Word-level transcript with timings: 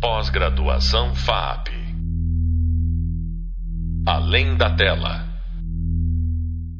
Pós-graduação 0.00 1.12
FAP. 1.12 1.70
Além 4.06 4.56
da 4.56 4.76
tela. 4.76 5.26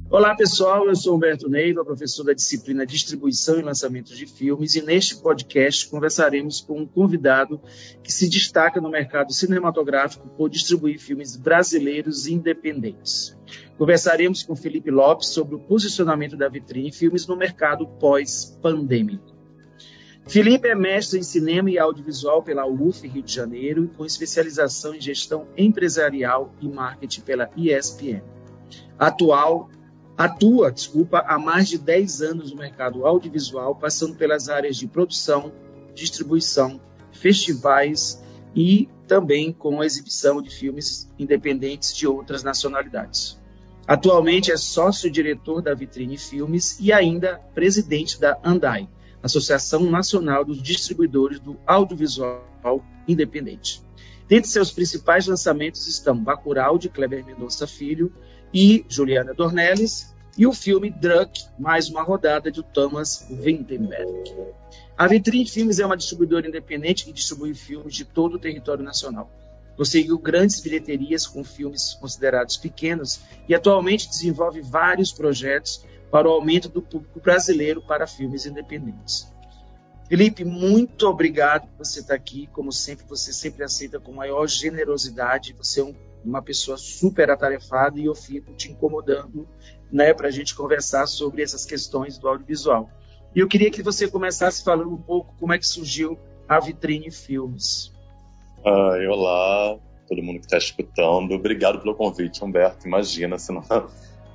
Olá 0.09 0.37
pessoal, 0.37 0.87
eu 0.87 0.95
sou 0.95 1.17
Humberto 1.17 1.49
Neiva, 1.49 1.85
professor 1.85 2.23
da 2.23 2.33
disciplina 2.33 2.87
Distribuição 2.87 3.59
e 3.59 3.63
Lançamentos 3.63 4.17
de 4.17 4.25
Filmes, 4.25 4.77
e 4.77 4.83
neste 4.83 5.17
podcast 5.17 5.91
conversaremos 5.91 6.61
com 6.61 6.79
um 6.79 6.87
convidado 6.87 7.61
que 8.05 8.13
se 8.13 8.29
destaca 8.29 8.81
no 8.81 8.89
mercado 8.89 9.33
cinematográfico 9.33 10.29
por 10.29 10.49
distribuir 10.49 11.01
filmes 11.01 11.35
brasileiros 11.35 12.29
independentes. 12.29 13.37
Conversaremos 13.77 14.45
com 14.45 14.55
Felipe 14.55 14.93
Lopes 14.93 15.31
sobre 15.31 15.57
o 15.57 15.61
posicionamento 15.61 16.37
da 16.37 16.49
vitrine 16.49 16.93
filmes 16.93 17.27
no 17.27 17.37
mercado 17.37 17.85
pós-pandêmico. 17.85 19.38
Felipe 20.29 20.69
é 20.69 20.75
mestre 20.75 21.19
em 21.19 21.23
cinema 21.23 21.71
e 21.71 21.79
audiovisual 21.79 22.43
pela 22.43 22.67
UF 22.67 23.09
Rio 23.09 23.23
de 23.23 23.33
Janeiro, 23.33 23.91
com 23.97 24.05
especialização 24.05 24.95
em 24.95 25.01
gestão 25.01 25.49
empresarial 25.57 26.53
e 26.61 26.69
marketing 26.69 27.23
pela 27.23 27.51
ESPN. 27.57 28.23
Atual, 28.99 29.71
atua, 30.19 30.71
desculpa, 30.71 31.25
há 31.27 31.39
mais 31.39 31.67
de 31.67 31.79
10 31.79 32.21
anos 32.21 32.51
no 32.53 32.59
mercado 32.59 33.07
audiovisual, 33.07 33.75
passando 33.75 34.17
pelas 34.17 34.51
áreas 34.51 34.77
de 34.77 34.87
produção, 34.87 35.51
distribuição, 35.95 36.79
festivais 37.11 38.23
e 38.55 38.87
também 39.07 39.51
com 39.51 39.81
a 39.81 39.87
exibição 39.87 40.43
de 40.43 40.51
filmes 40.51 41.11
independentes 41.19 41.97
de 41.97 42.07
outras 42.07 42.43
nacionalidades. 42.43 43.41
Atualmente 43.87 44.53
é 44.53 44.59
sócio-diretor 44.59 45.63
da 45.63 45.73
Vitrine 45.73 46.19
Filmes 46.19 46.79
e 46.79 46.93
ainda 46.93 47.41
presidente 47.55 48.21
da 48.21 48.39
Andai, 48.45 48.87
Associação 49.23 49.91
Nacional 49.91 50.45
dos 50.45 50.63
Distribuidores 50.63 51.41
do 51.41 51.59
Audiovisual 51.67 52.85
Independente. 53.07 53.83
Dentre 54.29 54.51
seus 54.51 54.71
principais 54.71 55.27
lançamentos 55.27 55.87
estão 55.87 56.17
Bacurau, 56.17 56.79
de 56.79 56.89
Kleber 56.89 57.25
Mendonça 57.25 57.67
Filho 57.67 58.13
e 58.53 58.85
Juliana 58.89 59.33
Dornelles, 59.33 60.15
e 60.39 60.47
o 60.47 60.53
filme 60.53 60.89
Druck, 60.89 61.47
mais 61.59 61.89
uma 61.89 62.03
rodada 62.03 62.51
de 62.53 62.63
Thomas 62.63 63.27
Vinterberg. 63.29 64.33
A 64.97 65.09
Vitrine 65.09 65.49
Filmes 65.49 65.81
é 65.81 65.87
uma 65.87 65.97
distribuidora 65.97 66.47
independente 66.47 67.05
que 67.05 67.13
distribui 67.13 67.55
filmes 67.55 67.95
de 67.95 68.05
todo 68.05 68.35
o 68.35 68.39
território 68.39 68.85
nacional. 68.85 69.29
Conseguiu 69.77 70.17
grandes 70.19 70.61
bilheterias 70.61 71.27
com 71.27 71.43
filmes 71.43 71.95
considerados 71.95 72.57
pequenos 72.57 73.21
e 73.49 73.55
atualmente 73.55 74.09
desenvolve 74.09 74.61
vários 74.61 75.11
projetos 75.11 75.85
para 76.11 76.29
o 76.29 76.33
aumento 76.33 76.69
do 76.69 76.83
público 76.83 77.21
brasileiro 77.21 77.83
para 77.83 78.07
filmes 78.07 78.47
independentes. 78.47 79.33
Felipe, 80.09 80.43
muito 80.43 81.07
obrigado 81.07 81.69
por 81.69 81.85
você 81.85 82.01
estar 82.01 82.15
aqui. 82.15 82.49
Como 82.53 82.73
sempre, 82.73 83.05
você 83.07 83.31
sempre 83.31 83.63
aceita 83.63 84.01
com 84.01 84.13
maior 84.13 84.47
generosidade. 84.47 85.53
Você 85.53 85.83
é 85.83 85.95
uma 86.25 86.41
pessoa 86.41 86.79
super 86.79 87.31
atarefada 87.31 88.01
e 88.01 88.07
eu 88.07 88.15
fico 88.15 88.55
te 88.55 88.73
incomodando 88.73 89.47
né, 89.93 90.15
para 90.15 90.29
a 90.29 90.31
gente 90.31 90.55
conversar 90.55 91.07
sobre 91.07 91.43
essas 91.43 91.67
questões 91.67 92.17
do 92.17 92.27
audiovisual. 92.27 92.89
E 93.35 93.41
eu 93.41 93.47
queria 93.47 93.71
que 93.71 93.83
você 93.83 94.09
começasse 94.09 94.65
falando 94.65 94.91
um 94.91 94.97
pouco 94.97 95.35
como 95.39 95.53
é 95.53 95.59
que 95.59 95.67
surgiu 95.67 96.19
a 96.49 96.59
Vitrine 96.59 97.11
Filmes. 97.11 97.93
Ai, 98.65 99.07
olá, 99.07 99.79
todo 100.09 100.23
mundo 100.23 100.41
que 100.41 100.47
está 100.47 100.57
escutando. 100.57 101.33
Obrigado 101.33 101.81
pelo 101.81 101.95
convite, 101.95 102.43
Humberto. 102.43 102.87
Imagina 102.87 103.39
se 103.39 103.53
não 103.53 103.63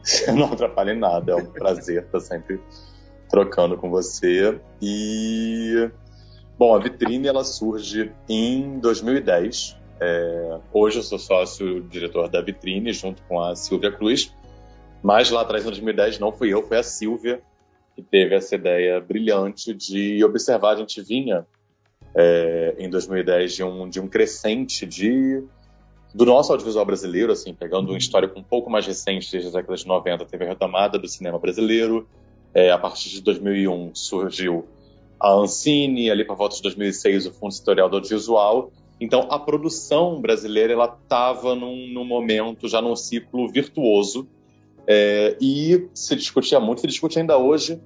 não 0.36 0.52
atrapalha 0.52 0.92
em 0.92 1.00
nada. 1.00 1.34
É 1.34 1.36
um 1.36 1.46
prazer 1.46 2.04
estar 2.04 2.20
sempre 2.20 2.60
trocando 3.30 3.78
com 3.78 3.90
você. 3.90 4.60
E 4.82 5.90
bom, 6.58 6.76
a 6.76 6.80
vitrine 6.80 7.28
ela 7.28 7.44
surge 7.44 8.12
em 8.30 8.80
2010. 8.80 9.78
É, 10.00 10.60
hoje 10.74 11.00
eu 11.00 11.04
sou 11.04 11.18
sócio 11.18 11.82
diretor 11.84 12.28
da 12.30 12.42
vitrine 12.42 12.92
junto 12.92 13.22
com 13.24 13.42
a 13.42 13.56
Silvia 13.56 13.92
Cruz. 13.92 14.34
Mas 15.02 15.30
lá 15.30 15.42
atrás, 15.42 15.64
em 15.64 15.68
2010, 15.68 16.20
não 16.20 16.32
fui 16.32 16.54
eu, 16.54 16.64
foi 16.64 16.78
a 16.78 16.84
Silvia 16.84 17.42
que 17.96 18.02
teve 18.02 18.36
essa 18.36 18.56
ideia 18.56 19.00
brilhante 19.00 19.74
de 19.74 20.24
observar. 20.24 20.74
A 20.74 20.78
gente 20.78 21.02
vinha 21.02 21.46
é, 22.16 22.76
em 22.78 22.90
2010 22.90 23.54
de 23.54 23.64
um, 23.64 23.90
de 23.90 24.00
um 24.00 24.08
crescente 24.08 24.86
de 24.86 25.44
do 26.14 26.26
nosso 26.26 26.52
audiovisual 26.52 26.86
brasileiro, 26.86 27.32
assim, 27.32 27.54
pegando 27.54 27.92
um 27.92 27.98
histórico 27.98 28.40
um 28.40 28.44
pouco 28.44 28.70
mais 28.70 28.86
recente, 28.86 29.32
desde 29.32 29.48
as 29.48 29.54
décadas 29.54 29.80
de 29.80 29.88
90, 29.88 30.26
teve 30.26 30.46
a 30.46 30.48
retomada 30.48 31.00
do 31.00 31.08
cinema 31.08 31.40
brasileiro. 31.40 32.08
É, 32.54 32.72
a 32.72 32.78
partir 32.78 33.10
de 33.10 33.22
2001 33.22 33.96
surgiu 33.96 34.66
a 35.20 35.32
Ancine, 35.32 36.12
ali 36.12 36.24
para 36.24 36.36
volta 36.36 36.56
de 36.56 36.62
2006 36.62 37.26
o 37.26 37.34
Fundo 37.34 37.54
Setorial 37.54 37.90
do 37.90 37.96
Audiovisual. 37.96 38.72
Então 39.02 39.28
a 39.32 39.40
produção 39.40 40.22
brasileira 40.22 40.74
ela 40.74 40.98
estava 41.02 41.56
num, 41.56 41.88
num, 41.88 42.06
momento 42.06 42.68
já 42.68 42.82
num 42.82 42.96
ciclo 42.96 43.50
virtuoso 43.50 44.28
é, 44.86 45.36
e 45.42 45.88
se 45.96 46.16
discutia 46.16 46.60
muito, 46.60 46.82
se 46.82 46.88
discute 46.88 47.18
ainda 47.18 47.38
hoje 47.38 47.82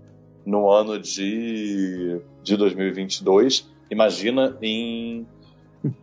no 0.45 0.69
ano 0.69 0.99
de, 0.99 2.19
de 2.43 2.57
2022. 2.57 3.69
Imagina 3.89 4.57
em 4.61 5.25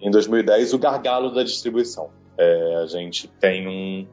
em 0.00 0.10
2010, 0.10 0.72
o 0.72 0.78
gargalo 0.78 1.32
da 1.32 1.42
distribuição. 1.42 2.10
É, 2.36 2.76
a 2.82 2.86
gente 2.86 3.28
tem 3.28 3.68
um, 3.68 4.06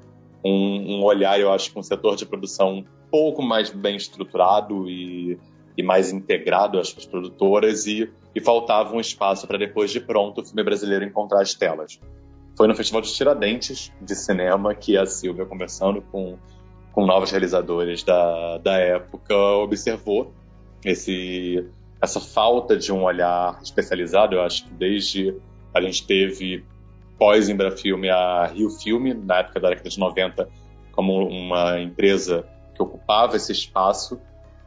um, 0.46 0.98
um, 0.98 1.04
olhar, 1.04 1.40
eu 1.40 1.52
acho, 1.52 1.74
com 1.74 1.80
um 1.80 1.84
setor 1.84 2.16
de 2.16 2.26
produção 2.26 2.80
um 2.80 2.86
pouco 3.10 3.42
mais 3.42 3.70
bem 3.70 3.96
estruturado 3.96 4.90
e, 4.90 5.40
e 5.78 5.84
mais 5.84 6.12
integrado, 6.12 6.80
as 6.80 6.94
produtoras, 6.94 7.88
e, 7.88 8.12
e 8.36 8.42
faltava 8.42 8.96
um 8.96 9.00
espaço 9.00 9.48
para, 9.48 9.58
depois 9.58 9.92
de 9.92 10.00
pronto, 10.00 10.42
o 10.42 10.46
filme 10.46 10.64
brasileiro 10.64 11.04
encontrar 11.04 11.42
as 11.42 11.54
telas. 11.54 12.00
Foi 12.56 12.68
no 12.68 12.76
Festival 12.76 13.02
de 13.02 13.14
Tiradentes 13.14 13.92
de 14.02 14.16
Cinema 14.16 14.76
que 14.76 14.98
a 14.98 15.06
Silvia, 15.06 15.46
conversando 15.46 16.02
com, 16.12 16.38
com 16.92 17.06
novos 17.06 17.32
realizadores 17.32 18.04
da, 18.04 18.58
da 18.60 18.78
época, 18.78 19.36
observou 19.36 20.34
esse, 20.84 21.66
essa 22.02 22.20
falta 22.20 22.76
de 22.76 22.92
um 22.92 23.04
olhar 23.04 23.60
especializado, 23.62 24.36
eu 24.36 24.42
acho 24.42 24.66
que 24.66 24.74
desde 24.74 25.36
a 25.74 25.82
gente 25.82 26.06
teve, 26.06 26.66
pós 27.18 27.50
Embrafilme, 27.50 28.10
a 28.10 28.48
Rio 28.48 28.70
Filme, 28.70 29.14
na 29.14 29.40
época 29.40 29.60
da 29.60 29.70
década 29.70 29.90
de 29.90 30.00
90, 30.00 30.50
como 30.92 31.28
uma 31.28 31.80
empresa 31.80 32.46
que 32.76 32.82
ocupava 32.82 33.36
esse 33.36 33.52
espaço. 33.52 34.20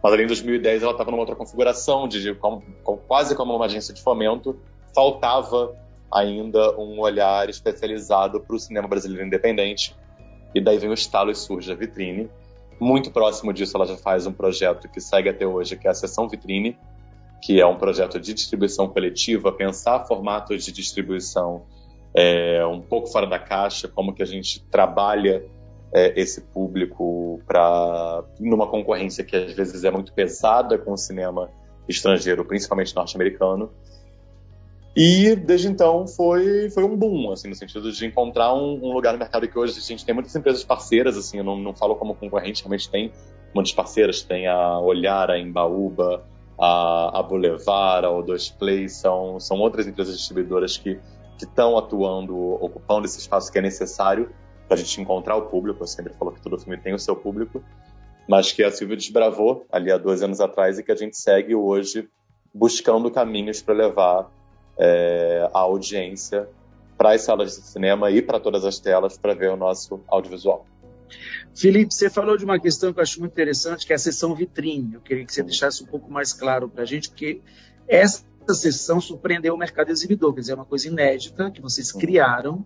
Mas 0.03 0.13
ali 0.13 0.25
em 0.25 0.27
2010 0.27 0.83
ela 0.83 0.93
estava 0.93 1.11
numa 1.11 1.21
outra 1.21 1.37
configuração, 1.37 2.07
de, 2.07 2.35
como, 2.35 2.63
quase 3.07 3.35
como 3.35 3.55
uma 3.55 3.65
agência 3.65 3.95
de 3.95 4.03
fomento. 4.03 4.59
Faltava 4.95 5.75
ainda 6.13 6.79
um 6.79 7.01
olhar 7.01 7.49
especializado 7.49 8.41
para 8.41 8.55
o 8.55 8.59
cinema 8.59 8.87
brasileiro 8.87 9.27
independente. 9.27 9.97
E 10.55 10.61
daí 10.61 10.79
vem 10.79 10.91
o 10.91 10.95
estalo 10.95 11.31
e 11.31 11.35
surge 11.35 11.73
a 11.73 11.75
Vitrine. 11.75 12.31
Muito 12.79 13.11
próximo 13.11 13.53
disso, 13.53 13.77
ela 13.77 13.87
já 13.87 13.97
faz 13.97 14.27
um 14.27 14.33
projeto 14.33 14.89
que 14.89 15.01
segue 15.01 15.29
até 15.29 15.47
hoje, 15.47 15.77
que 15.77 15.87
é 15.87 15.91
a 15.91 15.95
Sessão 15.95 16.29
Vitrine, 16.29 16.77
que 17.45 17.61
é 17.61 17.67
um 17.67 17.77
projeto 17.77 18.19
de 18.19 18.33
distribuição 18.33 18.89
coletiva, 18.89 19.53
pensar 19.53 20.07
formatos 20.07 20.65
de 20.65 20.73
distribuição 20.73 21.67
é, 22.17 22.65
um 22.65 22.81
pouco 22.81 23.07
fora 23.09 23.27
da 23.27 23.39
caixa, 23.39 23.87
como 23.87 24.15
que 24.15 24.23
a 24.23 24.27
gente 24.27 24.65
trabalha 24.71 25.45
é, 25.93 26.19
esse 26.19 26.41
público 26.41 27.43
para 27.47 28.25
numa 28.41 28.67
concorrência 28.67 29.23
que 29.23 29.37
às 29.37 29.53
vezes 29.53 29.85
é 29.85 29.91
muito 29.91 30.15
pesada 30.15 30.79
com 30.79 30.93
o 30.93 30.97
cinema 30.97 31.51
estrangeiro, 31.87 32.47
principalmente 32.47 32.97
norte-americano. 32.97 33.71
E 34.97 35.37
desde 35.37 35.69
então 35.69 36.07
foi, 36.07 36.71
foi 36.71 36.83
um 36.83 36.97
boom, 36.97 37.31
assim, 37.31 37.49
no 37.49 37.55
sentido 37.55 37.93
de 37.93 38.07
encontrar 38.07 38.55
um, 38.55 38.81
um, 38.83 38.93
lugar 38.95 39.13
no 39.13 39.19
mercado 39.19 39.47
que 39.47 39.59
hoje 39.59 39.79
a 39.79 39.83
gente 39.83 40.03
tem 40.03 40.15
muitas 40.15 40.35
empresas 40.35 40.65
parceiras, 40.65 41.15
assim, 41.19 41.39
eu 41.39 41.45
não, 41.45 41.59
não 41.59 41.75
falo 41.75 41.95
como 41.97 42.15
concorrente, 42.15 42.63
realmente 42.63 42.89
tem 42.89 43.13
muitas 43.55 43.75
parceiras, 43.75 44.23
tem 44.23 44.47
a 44.47 44.79
Olhar, 44.79 45.31
a 45.31 45.39
Embaúba, 45.39 46.25
a, 46.59 47.19
a 47.19 47.23
Boulevard, 47.23 48.07
a 48.07 48.11
O2 48.11 48.57
Play, 48.57 48.89
são, 48.89 49.39
são 49.41 49.59
outras 49.59 49.87
empresas 49.87 50.17
distribuidoras 50.17 50.77
que 50.77 50.99
estão 51.39 51.77
atuando, 51.77 52.37
ocupando 52.37 53.07
esse 53.07 53.19
espaço 53.19 53.51
que 53.51 53.59
é 53.59 53.63
necessário 53.63 54.31
para 54.69 54.77
a 54.77 54.79
gente 54.79 55.01
encontrar 55.01 55.37
o 55.37 55.43
público. 55.43 55.83
Eu 55.83 55.87
sempre 55.87 56.13
falo 56.15 56.33
que 56.33 56.41
todo 56.41 56.59
filme 56.59 56.79
tem 56.79 56.95
o 56.95 56.99
seu 56.99 57.17
público, 57.17 57.63
mas 58.29 58.53
que 58.53 58.63
a 58.63 58.71
Silvia 58.71 58.97
desbravou 58.97 59.67
ali 59.71 59.91
há 59.91 59.99
dois 59.99 60.23
anos 60.23 60.41
atrás 60.41 60.79
e 60.79 60.83
que 60.83 60.93
a 60.93 60.97
gente 60.97 61.17
segue 61.17 61.55
hoje 61.55 62.09
buscando 62.53 63.11
caminhos 63.11 63.61
para 63.61 63.75
levar 63.75 64.31
é, 64.79 65.49
a 65.53 65.59
audiência 65.61 66.49
para 66.97 67.13
as 67.13 67.23
salas 67.23 67.57
de 67.57 67.63
cinema 67.63 68.11
e 68.11 68.23
para 68.23 68.39
todas 68.39 68.65
as 68.65 68.79
telas 68.79 69.19
para 69.19 69.35
ver 69.35 69.51
o 69.51 69.57
nosso 69.57 70.01
audiovisual. 70.07 70.65
Felipe, 71.55 71.95
você 71.95 72.11
falou 72.11 72.37
de 72.37 72.45
uma 72.45 72.59
questão 72.59 72.93
que 72.93 72.99
eu 72.99 73.03
acho 73.03 73.21
muito 73.21 73.33
interessante, 73.33 73.87
que 73.87 73.93
é 73.93 73.97
a 73.97 73.99
sessão 73.99 74.35
vitrine. 74.35 74.95
Eu 74.95 75.01
queria 75.01 75.25
que 75.25 75.33
você 75.33 75.43
deixasse 75.43 75.83
um 75.83 75.87
pouco 75.87 76.11
mais 76.11 76.33
claro 76.33 76.69
para 76.69 76.83
a 76.83 76.87
gente, 76.87 77.09
porque 77.09 77.41
essa 77.87 78.25
sessão 78.53 79.01
surpreendeu 79.01 79.55
o 79.55 79.59
mercado 79.59 79.91
exibidor, 79.91 80.35
quer 80.35 80.41
dizer, 80.41 80.53
é 80.53 80.57
uma 80.57 80.65
coisa 80.65 80.89
inédita 80.89 81.51
que 81.51 81.61
vocês 81.61 81.91
criaram 81.93 82.65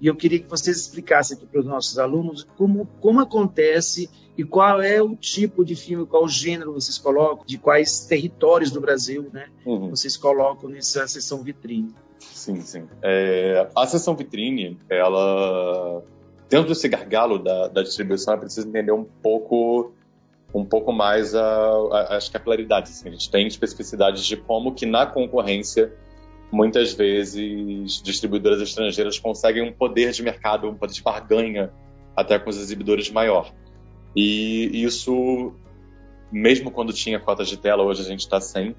E 0.00 0.06
eu 0.06 0.14
queria 0.14 0.38
que 0.38 0.48
vocês 0.48 0.76
explicassem 0.76 1.36
aqui 1.36 1.46
para 1.46 1.60
os 1.60 1.66
nossos 1.66 1.98
alunos 1.98 2.46
como, 2.56 2.86
como 3.00 3.20
acontece 3.20 4.10
e 4.36 4.44
qual 4.44 4.82
é 4.82 5.00
o 5.02 5.16
tipo 5.16 5.64
de 5.64 5.74
filme, 5.74 6.06
qual 6.06 6.28
gênero 6.28 6.74
vocês 6.74 6.98
colocam, 6.98 7.46
de 7.46 7.56
quais 7.56 8.00
territórios 8.00 8.70
do 8.70 8.80
Brasil 8.80 9.30
né, 9.32 9.48
uhum. 9.64 9.88
vocês 9.90 10.16
colocam 10.16 10.68
nessa 10.68 11.08
sessão 11.08 11.42
vitrine. 11.42 11.94
Sim, 12.20 12.60
sim. 12.60 12.86
É, 13.02 13.68
a 13.74 13.86
sessão 13.86 14.14
vitrine, 14.14 14.78
ela 14.90 16.02
dentro 16.48 16.68
desse 16.68 16.88
gargalo 16.88 17.38
da, 17.38 17.68
da 17.68 17.82
distribuição, 17.82 18.34
é 18.34 18.36
preciso 18.36 18.68
entender 18.68 18.92
um 18.92 19.04
pouco 19.04 19.92
um 20.54 20.64
pouco 20.64 20.92
mais 20.92 21.34
a, 21.34 21.44
a, 21.44 22.16
as 22.16 22.28
capilaridades. 22.28 22.92
Assim. 22.92 23.08
A 23.08 23.12
gente 23.12 23.30
tem 23.30 23.46
especificidades 23.46 24.24
de 24.24 24.36
como 24.36 24.74
que 24.74 24.86
na 24.86 25.04
concorrência 25.04 25.92
muitas 26.50 26.92
vezes 26.92 28.00
distribuidoras 28.02 28.60
estrangeiras 28.60 29.18
conseguem 29.18 29.62
um 29.62 29.72
poder 29.72 30.12
de 30.12 30.22
mercado, 30.22 30.68
um 30.68 30.74
poder 30.74 30.94
de 30.94 31.02
barganha 31.02 31.72
até 32.14 32.38
com 32.38 32.48
os 32.48 32.58
exibidores 32.58 33.10
maior. 33.10 33.52
E 34.14 34.82
isso, 34.82 35.52
mesmo 36.32 36.70
quando 36.70 36.92
tinha 36.92 37.20
cotas 37.20 37.48
de 37.48 37.58
tela, 37.58 37.82
hoje 37.82 38.00
a 38.00 38.04
gente 38.04 38.20
está 38.20 38.40
sem, 38.40 38.74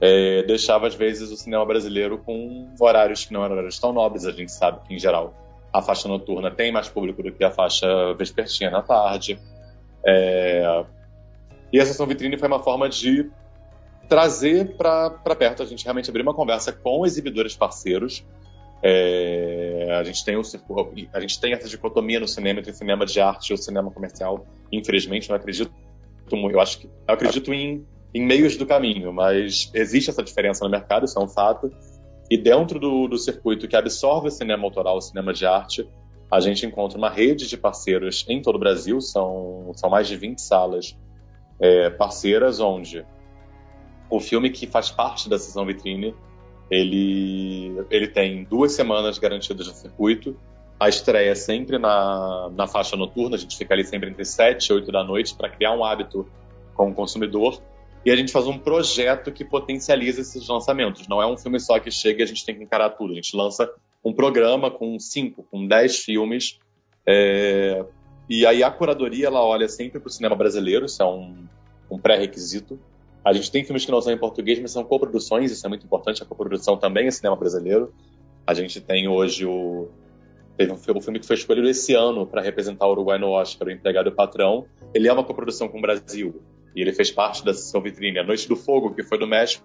é, 0.00 0.42
deixava 0.44 0.86
às 0.86 0.94
vezes 0.94 1.32
o 1.32 1.36
cinema 1.36 1.64
brasileiro 1.64 2.18
com 2.18 2.72
horários 2.78 3.24
que 3.24 3.32
não 3.32 3.42
eram 3.42 3.54
horários 3.54 3.78
tão 3.78 3.92
nobres. 3.92 4.26
A 4.26 4.32
gente 4.32 4.52
sabe 4.52 4.86
que, 4.86 4.94
em 4.94 4.98
geral, 4.98 5.34
a 5.78 5.82
faixa 5.82 6.08
noturna 6.08 6.50
tem 6.50 6.72
mais 6.72 6.88
público 6.88 7.22
do 7.22 7.32
que 7.32 7.44
a 7.44 7.50
faixa 7.50 7.86
vespertina 8.14 8.70
na 8.70 8.82
tarde. 8.82 9.38
É... 10.06 10.84
E 11.72 11.80
a 11.80 11.84
sessão 11.84 12.06
vitrine 12.06 12.38
foi 12.38 12.48
uma 12.48 12.62
forma 12.62 12.88
de 12.88 13.30
trazer 14.08 14.76
para 14.76 15.10
perto, 15.36 15.62
a 15.62 15.66
gente 15.66 15.84
realmente 15.84 16.08
abrir 16.08 16.22
uma 16.22 16.34
conversa 16.34 16.72
com 16.72 17.04
exibidores 17.04 17.54
parceiros. 17.54 18.24
É... 18.82 19.96
a, 19.98 20.04
gente 20.04 20.24
tem 20.24 20.36
o, 20.36 20.42
a 21.12 21.20
gente 21.20 21.40
tem 21.40 21.52
essa 21.52 21.68
dicotomia 21.68 22.20
no 22.20 22.28
cinema 22.28 22.60
entre 22.60 22.72
cinema 22.72 23.04
de 23.04 23.20
arte 23.20 23.50
e 23.50 23.54
o 23.54 23.56
cinema 23.58 23.90
comercial. 23.90 24.46
Infelizmente, 24.72 25.28
não 25.28 25.36
acredito 25.36 25.72
eu 26.32 26.60
acho 26.60 26.80
que 26.80 26.86
eu 26.86 27.14
acredito 27.14 27.54
em, 27.54 27.86
em 28.12 28.24
meios 28.24 28.56
do 28.56 28.66
caminho, 28.66 29.12
mas 29.12 29.70
existe 29.72 30.10
essa 30.10 30.22
diferença 30.22 30.64
no 30.64 30.70
mercado, 30.70 31.04
isso 31.04 31.16
é 31.18 31.22
um 31.22 31.28
fato. 31.28 31.70
E 32.30 32.36
dentro 32.36 32.78
do, 32.80 33.06
do 33.06 33.18
circuito 33.18 33.68
que 33.68 33.76
absorve 33.76 34.28
o 34.28 34.30
cinema 34.30 34.64
autoral, 34.64 34.96
o 34.96 35.00
cinema 35.00 35.32
de 35.32 35.46
arte, 35.46 35.88
a 36.30 36.40
gente 36.40 36.66
encontra 36.66 36.98
uma 36.98 37.08
rede 37.08 37.46
de 37.46 37.56
parceiros 37.56 38.24
em 38.28 38.42
todo 38.42 38.56
o 38.56 38.58
Brasil, 38.58 39.00
são, 39.00 39.70
são 39.74 39.88
mais 39.88 40.08
de 40.08 40.16
20 40.16 40.40
salas 40.40 40.96
é, 41.60 41.88
parceiras, 41.90 42.58
onde 42.58 43.04
o 44.10 44.20
filme 44.20 44.50
que 44.50 44.66
faz 44.66 44.90
parte 44.90 45.28
da 45.28 45.38
sessão 45.38 45.64
vitrine, 45.64 46.14
ele, 46.70 47.84
ele 47.90 48.08
tem 48.08 48.44
duas 48.44 48.72
semanas 48.72 49.18
garantidas 49.18 49.68
no 49.68 49.72
circuito, 49.72 50.36
a 50.78 50.88
estreia 50.88 51.30
é 51.30 51.34
sempre 51.34 51.78
na, 51.78 52.50
na 52.54 52.66
faixa 52.66 52.96
noturna, 52.96 53.36
a 53.36 53.38
gente 53.38 53.56
fica 53.56 53.72
ali 53.72 53.84
sempre 53.84 54.10
entre 54.10 54.24
7 54.24 54.66
e 54.66 54.72
8 54.72 54.92
da 54.92 55.02
noite 55.02 55.34
para 55.34 55.48
criar 55.48 55.72
um 55.72 55.84
hábito 55.84 56.26
com 56.74 56.90
o 56.90 56.94
consumidor, 56.94 57.62
e 58.06 58.10
a 58.12 58.14
gente 58.14 58.30
faz 58.30 58.46
um 58.46 58.56
projeto 58.56 59.32
que 59.32 59.44
potencializa 59.44 60.20
esses 60.20 60.46
lançamentos. 60.46 61.08
Não 61.08 61.20
é 61.20 61.26
um 61.26 61.36
filme 61.36 61.58
só 61.58 61.80
que 61.80 61.90
chega 61.90 62.20
e 62.20 62.22
a 62.22 62.26
gente 62.26 62.46
tem 62.46 62.54
que 62.54 62.62
encarar 62.62 62.90
tudo. 62.90 63.10
A 63.10 63.16
gente 63.16 63.36
lança 63.36 63.68
um 64.04 64.12
programa 64.12 64.70
com 64.70 64.96
cinco, 65.00 65.42
com 65.50 65.66
dez 65.66 65.96
filmes. 65.96 66.60
É... 67.04 67.84
E 68.30 68.46
aí 68.46 68.62
a 68.62 68.70
curadoria 68.70 69.26
ela 69.26 69.44
olha 69.44 69.68
sempre 69.68 69.98
para 69.98 70.06
o 70.06 70.10
cinema 70.10 70.36
brasileiro, 70.36 70.86
isso 70.86 71.02
é 71.02 71.04
um, 71.04 71.48
um 71.90 71.98
pré-requisito. 71.98 72.78
A 73.24 73.32
gente 73.32 73.50
tem 73.50 73.64
filmes 73.64 73.84
que 73.84 73.90
não 73.90 74.00
são 74.00 74.12
em 74.12 74.18
português, 74.18 74.60
mas 74.60 74.70
são 74.70 74.84
coproduções, 74.84 75.50
isso 75.50 75.66
é 75.66 75.68
muito 75.68 75.84
importante. 75.84 76.22
A 76.22 76.26
coprodução 76.26 76.76
também 76.76 77.08
é 77.08 77.10
cinema 77.10 77.34
brasileiro. 77.34 77.92
A 78.46 78.54
gente 78.54 78.80
tem 78.80 79.08
hoje 79.08 79.44
o. 79.44 79.88
Teve 80.56 80.72
um 80.72 80.76
filme 80.76 81.18
que 81.18 81.26
foi 81.26 81.34
escolhido 81.34 81.68
esse 81.68 81.92
ano 81.92 82.24
para 82.24 82.40
representar 82.40 82.86
o 82.86 82.92
Uruguai 82.92 83.18
no 83.18 83.30
Oscar, 83.30 83.66
O 83.66 83.70
Empregado 83.72 84.08
e 84.08 84.12
o 84.12 84.14
Patrão. 84.14 84.64
Ele 84.94 85.08
é 85.08 85.12
uma 85.12 85.24
coprodução 85.24 85.66
com 85.66 85.78
o 85.78 85.82
Brasil. 85.82 86.40
E 86.76 86.82
ele 86.82 86.92
fez 86.92 87.10
parte 87.10 87.42
da 87.42 87.54
sessão 87.54 87.80
vitrine. 87.80 88.18
A 88.18 88.22
Noite 88.22 88.46
do 88.46 88.54
Fogo, 88.54 88.94
que 88.94 89.02
foi 89.02 89.18
do 89.18 89.26
México 89.26 89.64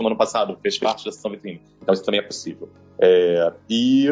no 0.00 0.06
ano 0.06 0.16
passado, 0.16 0.56
fez 0.60 0.78
parte 0.78 1.04
da 1.04 1.12
sessão 1.12 1.30
vitrine. 1.30 1.62
Então 1.80 1.92
isso 1.94 2.04
também 2.04 2.20
é 2.20 2.22
possível. 2.22 2.68
É, 3.00 3.52
e 3.70 4.06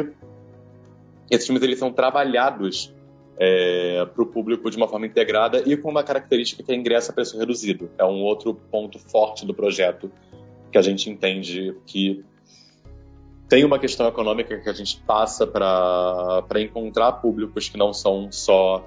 esses 1.30 1.46
filmes 1.46 1.62
eles 1.62 1.78
são 1.78 1.92
trabalhados 1.92 2.94
é, 3.38 4.04
para 4.06 4.22
o 4.22 4.26
público 4.26 4.70
de 4.70 4.76
uma 4.76 4.88
forma 4.88 5.06
integrada 5.06 5.62
e 5.66 5.76
com 5.76 5.90
uma 5.90 6.02
característica 6.02 6.62
que 6.62 6.72
é 6.72 6.74
ingresso 6.74 7.10
a 7.10 7.14
preço 7.14 7.38
reduzido. 7.38 7.90
É 7.98 8.04
um 8.04 8.22
outro 8.22 8.54
ponto 8.54 8.98
forte 8.98 9.44
do 9.44 9.52
projeto 9.52 10.10
que 10.70 10.78
a 10.78 10.82
gente 10.82 11.10
entende 11.10 11.76
que 11.86 12.24
tem 13.48 13.64
uma 13.64 13.78
questão 13.78 14.08
econômica 14.08 14.58
que 14.58 14.68
a 14.68 14.72
gente 14.72 15.00
passa 15.06 15.46
para 15.46 16.60
encontrar 16.60 17.12
públicos 17.12 17.68
que 17.68 17.78
não 17.78 17.92
são 17.92 18.30
só 18.32 18.86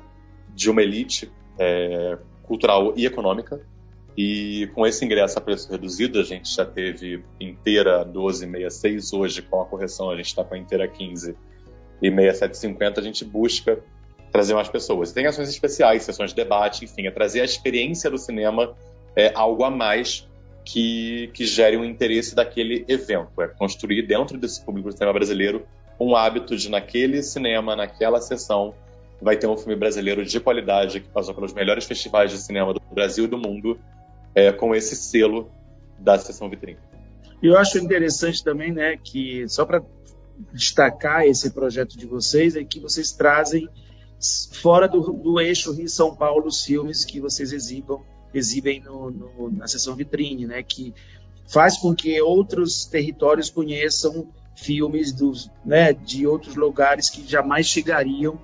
de 0.54 0.70
uma 0.70 0.82
elite, 0.82 1.32
é, 1.58 2.18
cultural 2.50 2.94
e 2.98 3.06
econômica. 3.06 3.62
E 4.18 4.68
com 4.74 4.86
esse 4.86 5.06
ingresso 5.06 5.38
a 5.38 5.42
preço 5.42 5.72
reduzido, 5.72 6.20
a 6.20 6.24
gente 6.24 6.54
já 6.54 6.66
teve 6.66 7.24
inteira 7.40 8.04
12,66. 8.04 9.18
Hoje, 9.18 9.42
com 9.44 9.62
a 9.62 9.66
correção, 9.66 10.10
a 10.10 10.16
gente 10.18 10.26
está 10.26 10.44
com 10.44 10.56
a 10.56 10.58
inteira 10.58 10.88
15 10.88 11.38
e 12.02 12.10
6750. 12.10 13.00
A 13.00 13.04
gente 13.04 13.24
busca 13.24 13.80
trazer 14.32 14.56
mais 14.56 14.68
pessoas. 14.68 15.14
Tem 15.14 15.28
ações 15.28 15.48
especiais, 15.48 16.04
sessões 16.04 16.32
de 16.32 16.36
debate, 16.36 16.86
enfim, 16.86 17.06
é 17.08 17.12
trazer 17.12 17.42
a 17.42 17.46
experiência 17.46 18.10
do 18.10 18.18
cinema 18.18 18.76
é, 19.16 19.32
algo 19.36 19.64
a 19.64 19.70
mais 19.70 20.28
que, 20.66 21.30
que 21.34 21.46
gere 21.46 21.78
o 21.78 21.82
um 21.82 21.86
interesse 21.86 22.36
daquele 22.36 22.84
evento. 22.88 23.42
É 23.42 23.48
construir 23.48 24.02
dentro 24.06 24.38
desse 24.38 24.64
público 24.66 24.90
do 24.90 24.94
cinema 24.94 25.14
brasileiro 25.14 25.66
um 26.00 26.16
hábito 26.16 26.56
de, 26.58 26.70
naquele 26.70 27.22
cinema, 27.22 27.76
naquela 27.76 28.20
sessão, 28.22 28.74
vai 29.22 29.38
ter 29.38 29.48
um 29.48 29.58
filme 29.58 29.76
brasileiro 29.76 30.26
de 30.26 30.40
qualidade 30.40 31.02
que 31.02 31.10
passou 31.10 31.34
pelos 31.34 31.54
melhores 31.54 31.86
festivais 31.86 32.32
de 32.32 32.38
cinema 32.38 32.74
do 32.74 32.82
Brasil 32.92 33.26
e 33.26 33.28
do 33.28 33.38
mundo 33.38 33.80
é, 34.34 34.52
com 34.52 34.74
esse 34.74 34.96
selo 34.96 35.52
da 35.98 36.18
sessão 36.18 36.50
vitrine. 36.50 36.80
Eu 37.42 37.58
acho 37.58 37.78
interessante 37.78 38.44
também, 38.44 38.72
né, 38.72 38.98
que 38.98 39.48
só 39.48 39.66
para 39.66 39.84
destacar 40.54 41.26
esse 41.26 41.52
projeto 41.52 41.98
de 41.98 42.06
vocês 42.06 42.56
é 42.56 42.64
que 42.64 42.80
vocês 42.80 43.12
trazem 43.12 43.68
fora 44.54 44.88
do, 44.88 45.02
do 45.14 45.40
eixo 45.40 45.72
Rio 45.74 45.90
São 45.90 46.16
Paulo 46.16 46.48
os 46.48 46.64
filmes 46.64 47.06
que 47.06 47.20
vocês 47.20 47.52
exibam, 47.52 48.02
exibem 48.34 48.82
no, 48.82 49.12
no, 49.12 49.52
na 49.52 49.68
sessão 49.68 49.96
vitrine, 49.96 50.46
né, 50.46 50.64
que 50.64 50.94
faz 51.48 51.78
com 51.78 51.94
que 51.94 52.22
outros 52.22 52.86
territórios 52.86 53.50
conheçam 53.50 54.30
filmes 54.56 55.12
dos, 55.12 55.50
né, 55.66 55.94
de 55.94 56.28
outros 56.28 56.56
lugares 56.56 57.10
que 57.10 57.26
jamais 57.28 57.66
chegariam 57.66 58.40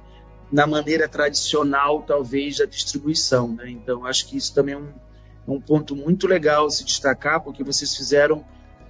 na 0.52 0.68
maneira 0.68 1.08
tradicional, 1.08 2.04
talvez, 2.04 2.58
da 2.58 2.66
distribuição. 2.66 3.50
Né? 3.50 3.70
Então, 3.72 4.06
acho 4.06 4.28
que 4.28 4.38
isso 4.38 4.54
também 4.54 4.76
é 4.76 4.78
um, 4.78 4.94
um 5.48 5.60
ponto 5.60 5.96
muito 5.96 6.28
legal 6.28 6.70
se 6.70 6.84
destacar, 6.84 7.42
porque 7.42 7.64
vocês 7.64 7.96
fizeram 7.96 8.46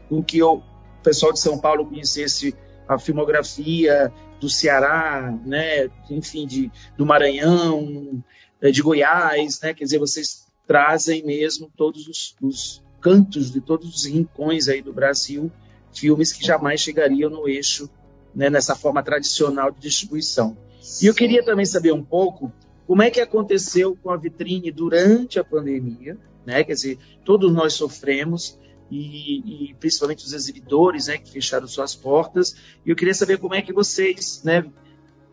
com 0.09 0.23
que 0.23 0.41
o 0.41 0.61
pessoal 1.03 1.31
de 1.31 1.39
São 1.39 1.59
Paulo 1.59 1.85
conhecesse 1.85 2.55
a 2.87 2.97
filmografia 2.97 4.11
do 4.39 4.49
Ceará, 4.49 5.33
né, 5.45 5.89
enfim, 6.09 6.45
de, 6.45 6.71
do 6.97 7.05
Maranhão, 7.05 8.23
eh, 8.61 8.71
de 8.71 8.81
Goiás, 8.81 9.59
né, 9.61 9.73
quer 9.73 9.83
dizer, 9.83 9.97
vocês 9.97 10.45
trazem 10.67 11.23
mesmo 11.23 11.71
todos 11.75 12.07
os, 12.07 12.35
os 12.41 12.83
cantos 13.01 13.51
de 13.51 13.61
todos 13.61 13.95
os 13.95 14.05
rincões 14.05 14.67
aí 14.67 14.81
do 14.81 14.93
Brasil, 14.93 15.51
filmes 15.93 16.33
que 16.33 16.45
jamais 16.45 16.81
chegariam 16.81 17.29
no 17.29 17.47
eixo, 17.47 17.89
né, 18.33 18.49
nessa 18.49 18.75
forma 18.75 19.01
tradicional 19.01 19.71
de 19.71 19.79
distribuição. 19.79 20.57
E 21.01 21.07
eu 21.07 21.13
queria 21.13 21.43
também 21.43 21.65
saber 21.65 21.91
um 21.91 22.03
pouco 22.03 22.51
como 22.85 23.01
é 23.01 23.09
que 23.09 23.19
aconteceu 23.19 23.97
com 24.01 24.11
a 24.11 24.17
vitrine 24.17 24.71
durante 24.71 25.39
a 25.39 25.43
pandemia, 25.43 26.17
né? 26.45 26.63
Quer 26.63 26.73
dizer, 26.73 26.99
todos 27.23 27.51
nós 27.51 27.73
sofremos 27.73 28.57
e, 28.91 29.69
e, 29.69 29.73
principalmente 29.75 30.23
os 30.25 30.33
exibidores, 30.33 31.07
né, 31.07 31.17
que 31.17 31.31
fecharam 31.31 31.67
suas 31.67 31.95
portas. 31.95 32.55
E 32.85 32.89
eu 32.89 32.95
queria 32.95 33.13
saber 33.13 33.39
como 33.39 33.55
é 33.55 33.61
que 33.61 33.73
vocês, 33.73 34.43
né, 34.43 34.63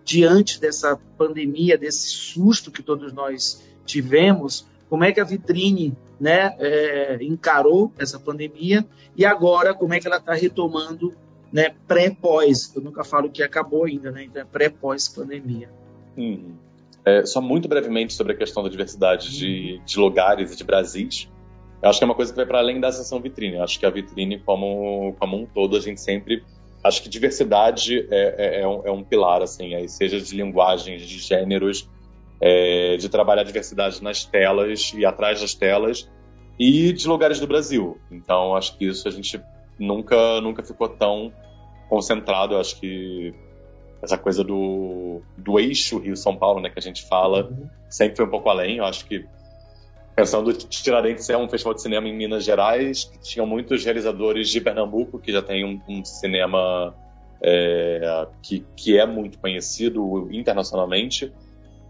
diante 0.05 0.61
dessa 0.61 0.97
pandemia, 1.19 1.77
desse 1.77 2.09
susto 2.09 2.71
que 2.71 2.83
todos 2.83 3.13
nós 3.13 3.63
tivemos, 3.85 4.67
como 4.89 5.05
é 5.05 5.13
que 5.13 5.21
a 5.21 5.25
vitrine, 5.25 5.97
né, 6.19 6.57
é, 6.59 7.19
encarou 7.21 7.93
essa 7.99 8.19
pandemia 8.19 8.87
e 9.17 9.25
agora 9.25 9.75
como 9.75 9.93
é 9.93 10.01
que 10.01 10.07
ela 10.07 10.17
está 10.17 10.33
retomando 10.33 11.15
né, 11.53 11.75
pré-pós. 11.87 12.75
Eu 12.75 12.83
nunca 12.83 13.05
falo 13.05 13.29
que 13.29 13.43
acabou 13.43 13.85
ainda, 13.85 14.11
né? 14.11 14.25
Então 14.25 14.41
é 14.41 14.45
pré-pós 14.45 15.09
pandemia. 15.09 15.69
Uhum. 16.17 16.55
É, 17.05 17.27
só 17.27 17.41
muito 17.41 17.69
brevemente 17.69 18.15
sobre 18.15 18.33
a 18.33 18.37
questão 18.37 18.63
da 18.63 18.69
diversidade 18.69 19.27
uhum. 19.27 19.35
de, 19.35 19.83
de, 19.85 19.99
lugares 19.99 20.53
e 20.53 20.57
de 20.57 20.65
Brasis. 20.65 21.29
Eu 21.83 21.91
acho 21.91 21.99
que 21.99 22.05
é 22.05 22.07
uma 22.07 22.15
coisa 22.15 22.33
que 22.33 22.37
vai 22.37 22.47
para 22.47 22.59
além 22.59 22.81
da 22.81 22.91
sessão 22.91 23.21
vitrine. 23.21 23.57
Eu 23.57 23.65
acho 23.65 23.79
que 23.79 23.85
a 23.85 23.91
vitrine, 23.91 24.39
como, 24.39 25.15
como 25.19 25.37
um 25.37 25.47
todo, 25.47 25.77
a 25.77 25.81
gente 25.81 26.01
sempre. 26.01 26.43
Acho 26.83 27.03
que 27.03 27.09
diversidade 27.09 28.07
é, 28.11 28.35
é, 28.39 28.61
é, 28.63 28.69
um, 28.69 28.87
é 28.87 28.91
um, 28.91 29.05
pilar, 29.05 29.41
assim, 29.41 29.73
aí, 29.75 29.89
seja 29.89 30.21
de 30.21 30.35
linguagens, 30.35 31.03
de 31.03 31.19
gêneros, 31.19 31.89
é, 32.41 32.97
de 32.97 33.09
trabalhar 33.09 33.43
a 33.43 33.45
diversidade 33.45 34.03
nas 34.03 34.25
telas 34.25 34.93
e 34.93 35.07
atrás 35.07 35.41
das 35.41 35.55
telas, 35.55 36.11
e 36.59 36.93
de 36.93 37.07
lugares 37.07 37.39
do 37.39 37.47
Brasil. 37.47 37.99
Então, 38.11 38.57
acho 38.57 38.77
que 38.77 38.87
isso 38.87 39.07
a 39.07 39.13
gente 39.13 39.41
nunca, 39.79 40.41
nunca 40.41 40.63
ficou 40.63 40.89
tão 40.89 41.33
concentrado. 41.89 42.55
Eu 42.55 42.61
acho 42.61 42.79
que 42.81 43.35
essa 44.03 44.19
coisa 44.19 44.43
do, 44.43 45.23
do 45.37 45.59
eixo 45.61 45.99
Rio-São 45.99 46.37
Paulo, 46.37 46.61
né, 46.61 46.71
que 46.71 46.79
a 46.79 46.83
gente 46.83 47.05
fala, 47.07 47.45
uhum. 47.45 47.69
sempre 47.89 48.17
foi 48.17 48.27
um 48.27 48.31
pouco 48.31 48.49
além. 48.49 48.79
Eu 48.79 48.85
acho 48.85 49.07
que, 49.07 49.25
pensando, 50.17 50.53
Tiradentes 50.53 51.31
é 51.31 51.37
um 51.37 51.49
festival 51.49 51.75
de 51.75 51.83
cinema 51.83 52.09
em 52.09 52.17
Minas 52.17 52.45
Gerais, 52.45 53.05
que 53.05 53.19
tinha 53.21 53.47
muitos 53.47 53.85
realizadores 53.85 54.49
de 54.49 54.61
Pernambuco, 54.61 55.19
que 55.19 55.31
já 55.31 55.41
tem 55.41 55.65
um, 55.65 55.81
um 55.89 56.05
cinema 56.05 56.95
é, 57.41 58.27
que, 58.43 58.65
que 58.77 58.99
é 58.99 59.07
muito 59.07 59.39
conhecido 59.39 60.29
internacionalmente, 60.33 61.33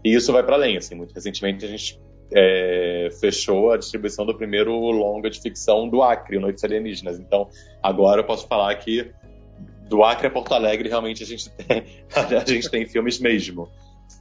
e 0.03 0.13
isso 0.13 0.31
vai 0.31 0.43
para 0.43 0.55
além. 0.55 0.77
Assim, 0.77 0.93
muito 0.93 1.13
recentemente 1.13 1.65
a 1.65 1.67
gente 1.67 1.99
é, 2.33 3.09
fechou 3.19 3.71
a 3.71 3.77
distribuição 3.77 4.25
do 4.25 4.35
primeiro 4.35 4.73
longa 4.73 5.29
de 5.29 5.39
ficção 5.39 5.87
do 5.87 6.01
Acre, 6.01 6.39
Noites 6.39 6.63
Alienígenas. 6.63 7.19
Então, 7.19 7.49
agora 7.81 8.21
eu 8.21 8.25
posso 8.25 8.47
falar 8.47 8.73
que 8.75 9.11
do 9.87 10.03
Acre 10.03 10.27
a 10.27 10.31
Porto 10.31 10.53
Alegre, 10.53 10.89
realmente 10.89 11.23
a 11.23 11.25
gente 11.25 11.49
tem, 11.51 11.85
a 12.15 12.45
gente 12.45 12.69
tem 12.69 12.85
filmes 12.85 13.19
mesmo. 13.19 13.69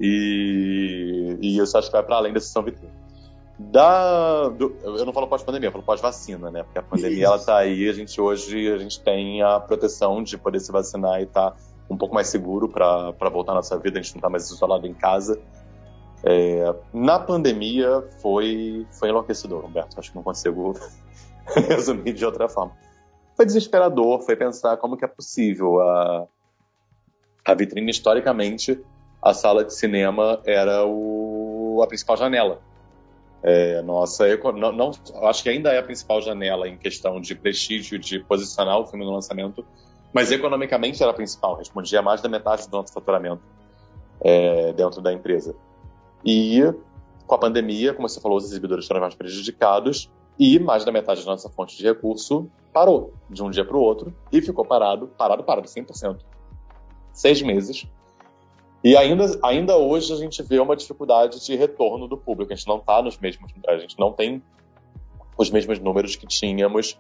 E, 0.01 1.37
e 1.41 1.59
isso 1.59 1.77
acho 1.77 1.89
que 1.89 1.93
vai 1.93 2.03
para 2.03 2.17
além 2.17 2.33
da 2.33 2.41
sessão 2.41 2.63
vitrine. 2.63 2.93
Da, 3.59 4.49
do, 4.49 4.77
eu 4.83 5.05
não 5.05 5.13
falo 5.13 5.29
pós-pandemia, 5.29 5.69
eu 5.69 5.73
falo 5.73 5.85
pós-vacina, 5.85 6.51
né? 6.51 6.63
Porque 6.63 6.79
a 6.79 6.83
pandemia 6.83 7.27
ela 7.27 7.39
tá 7.39 7.59
aí, 7.59 7.89
a 7.89 7.93
gente 7.93 8.21
hoje 8.21 8.69
a 8.73 8.79
gente 8.79 9.01
tem 9.01 9.43
a 9.43 9.61
proteção 9.61 10.23
de 10.23 10.37
poder 10.37 10.61
se 10.61 10.73
vacinar 10.73 11.21
e 11.21 11.27
tá 11.27 11.55
um 11.89 11.97
pouco 11.97 12.15
mais 12.15 12.29
seguro 12.29 12.69
para 12.69 13.13
voltar 13.31 13.53
à 13.53 13.57
nossa 13.57 13.79
vida, 13.79 13.99
a 13.99 14.03
gente 14.03 14.15
não 14.15 14.23
tá 14.23 14.31
mais 14.31 14.51
isolado 14.51 14.87
em 14.87 14.95
casa. 14.95 15.41
É, 16.25 16.75
na 16.93 17.19
pandemia 17.19 18.03
foi, 18.21 18.87
foi 18.93 19.09
enlouquecedor, 19.09 19.65
Humberto. 19.65 19.99
Acho 19.99 20.11
que 20.11 20.17
não 20.17 20.23
consigo 20.23 20.75
resumir 21.69 22.13
de 22.13 22.25
outra 22.25 22.49
forma 22.49 22.73
foi 23.37 23.47
desesperador, 23.47 24.21
foi 24.23 24.37
pensar 24.37 24.77
como 24.77 24.97
que 24.97 25.05
é 25.05 25.09
possível. 25.09 25.81
A, 25.81 26.27
a 27.45 27.55
vitrine, 27.55 27.91
historicamente, 27.91 28.81
a 29.21 29.35
sala 29.35 29.65
de 29.65 29.75
cinema 29.75 30.41
era 30.45 30.85
o, 30.87 31.81
a 31.83 31.87
principal 31.87 32.17
janela. 32.17 32.61
É, 33.43 33.83
nossa, 33.83 34.25
não, 34.53 34.71
não, 34.71 34.91
acho 35.25 35.43
que 35.43 35.49
ainda 35.49 35.73
é 35.73 35.79
a 35.79 35.83
principal 35.83 36.23
janela 36.23 36.69
em 36.69 36.77
questão 36.77 37.21
de 37.21 37.35
prestígio, 37.35 37.99
de 37.99 38.21
posicionar 38.21 38.79
o 38.79 38.87
filme 38.87 39.05
no 39.05 39.13
lançamento, 39.13 39.67
mas 40.13 40.31
economicamente 40.31 41.03
era 41.03 41.11
a 41.11 41.15
principal, 41.15 41.57
respondia 41.57 42.01
mais 42.01 42.23
da 42.23 42.29
metade 42.29 42.69
do 42.69 42.77
nosso 42.77 42.93
faturamento 42.93 43.43
é, 44.21 44.73
dentro 44.73 45.01
da 45.01 45.13
empresa. 45.13 45.57
E 46.25 46.63
com 47.27 47.35
a 47.35 47.39
pandemia, 47.39 47.95
como 47.95 48.09
você 48.09 48.21
falou, 48.21 48.39
os 48.39 48.45
exibidores 48.45 48.87
foram 48.87 49.01
mais 49.01 49.15
prejudicados, 49.15 50.11
e 50.39 50.59
mais 50.59 50.85
da 50.85 50.93
metade 50.93 51.25
da 51.25 51.31
nossa 51.31 51.49
fonte 51.49 51.77
de 51.77 51.85
recurso 51.85 52.51
parou 52.73 53.13
de 53.29 53.43
um 53.43 53.51
dia 53.51 53.65
para 53.65 53.77
o 53.77 53.81
outro 53.81 54.15
e 54.33 54.41
ficou 54.41 54.65
parado, 54.65 55.07
parado, 55.09 55.45
parado, 55.45 55.69
100%. 55.69 56.19
Seis 57.13 57.43
meses. 57.43 57.87
E 58.83 58.97
ainda, 58.97 59.39
ainda 59.45 59.77
hoje 59.77 60.13
a 60.13 60.17
gente 60.17 60.43
vê 60.43 60.59
uma 60.59 60.75
dificuldade 60.75 61.45
de 61.45 61.55
retorno 61.55 62.09
do 62.09 62.17
público. 62.17 62.53
A 62.53 62.57
gente 62.57 62.67
não 62.67 62.79
está 62.79 63.03
nos 63.03 63.19
mesmos, 63.19 63.53
a 63.69 63.77
gente 63.77 63.99
não 63.99 64.13
tem 64.13 64.43
os 65.37 65.51
mesmos 65.51 65.79
números 65.79 66.17
que 66.17 66.27
tínhamos 66.27 66.99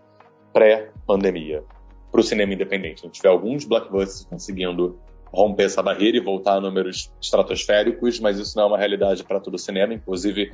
pré-pandemia 0.52 1.64
para 2.10 2.20
o 2.20 2.22
cinema 2.22 2.52
independente. 2.52 3.02
A 3.02 3.06
gente 3.06 3.20
vê 3.20 3.28
alguns 3.28 3.64
blockbusters 3.64 4.24
conseguindo 4.26 4.98
romper 5.32 5.64
essa 5.64 5.82
barreira 5.82 6.16
e 6.16 6.20
voltar 6.20 6.54
a 6.54 6.60
números 6.60 7.10
estratosféricos, 7.20 8.20
mas 8.20 8.38
isso 8.38 8.56
não 8.56 8.64
é 8.64 8.66
uma 8.66 8.78
realidade 8.78 9.24
para 9.24 9.40
todo 9.40 9.54
o 9.54 9.58
cinema. 9.58 9.94
Inclusive, 9.94 10.52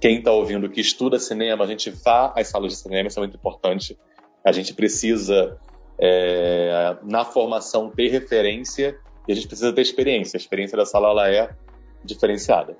quem 0.00 0.18
está 0.18 0.30
ouvindo 0.30 0.70
que 0.70 0.80
estuda 0.80 1.18
cinema, 1.18 1.64
a 1.64 1.66
gente 1.66 1.90
vá 1.90 2.32
às 2.36 2.48
salas 2.48 2.72
de 2.72 2.78
cinema, 2.78 3.08
isso 3.08 3.18
é 3.18 3.22
muito 3.22 3.36
importante. 3.36 3.98
A 4.44 4.52
gente 4.52 4.72
precisa, 4.72 5.58
é, 5.98 6.96
na 7.02 7.24
formação, 7.24 7.90
ter 7.90 8.08
referência 8.08 8.96
e 9.26 9.32
a 9.32 9.34
gente 9.34 9.48
precisa 9.48 9.72
ter 9.72 9.82
experiência. 9.82 10.36
A 10.36 10.40
experiência 10.40 10.76
da 10.76 10.86
sala 10.86 11.10
ela 11.10 11.28
é 11.28 11.50
diferenciada. 12.04 12.76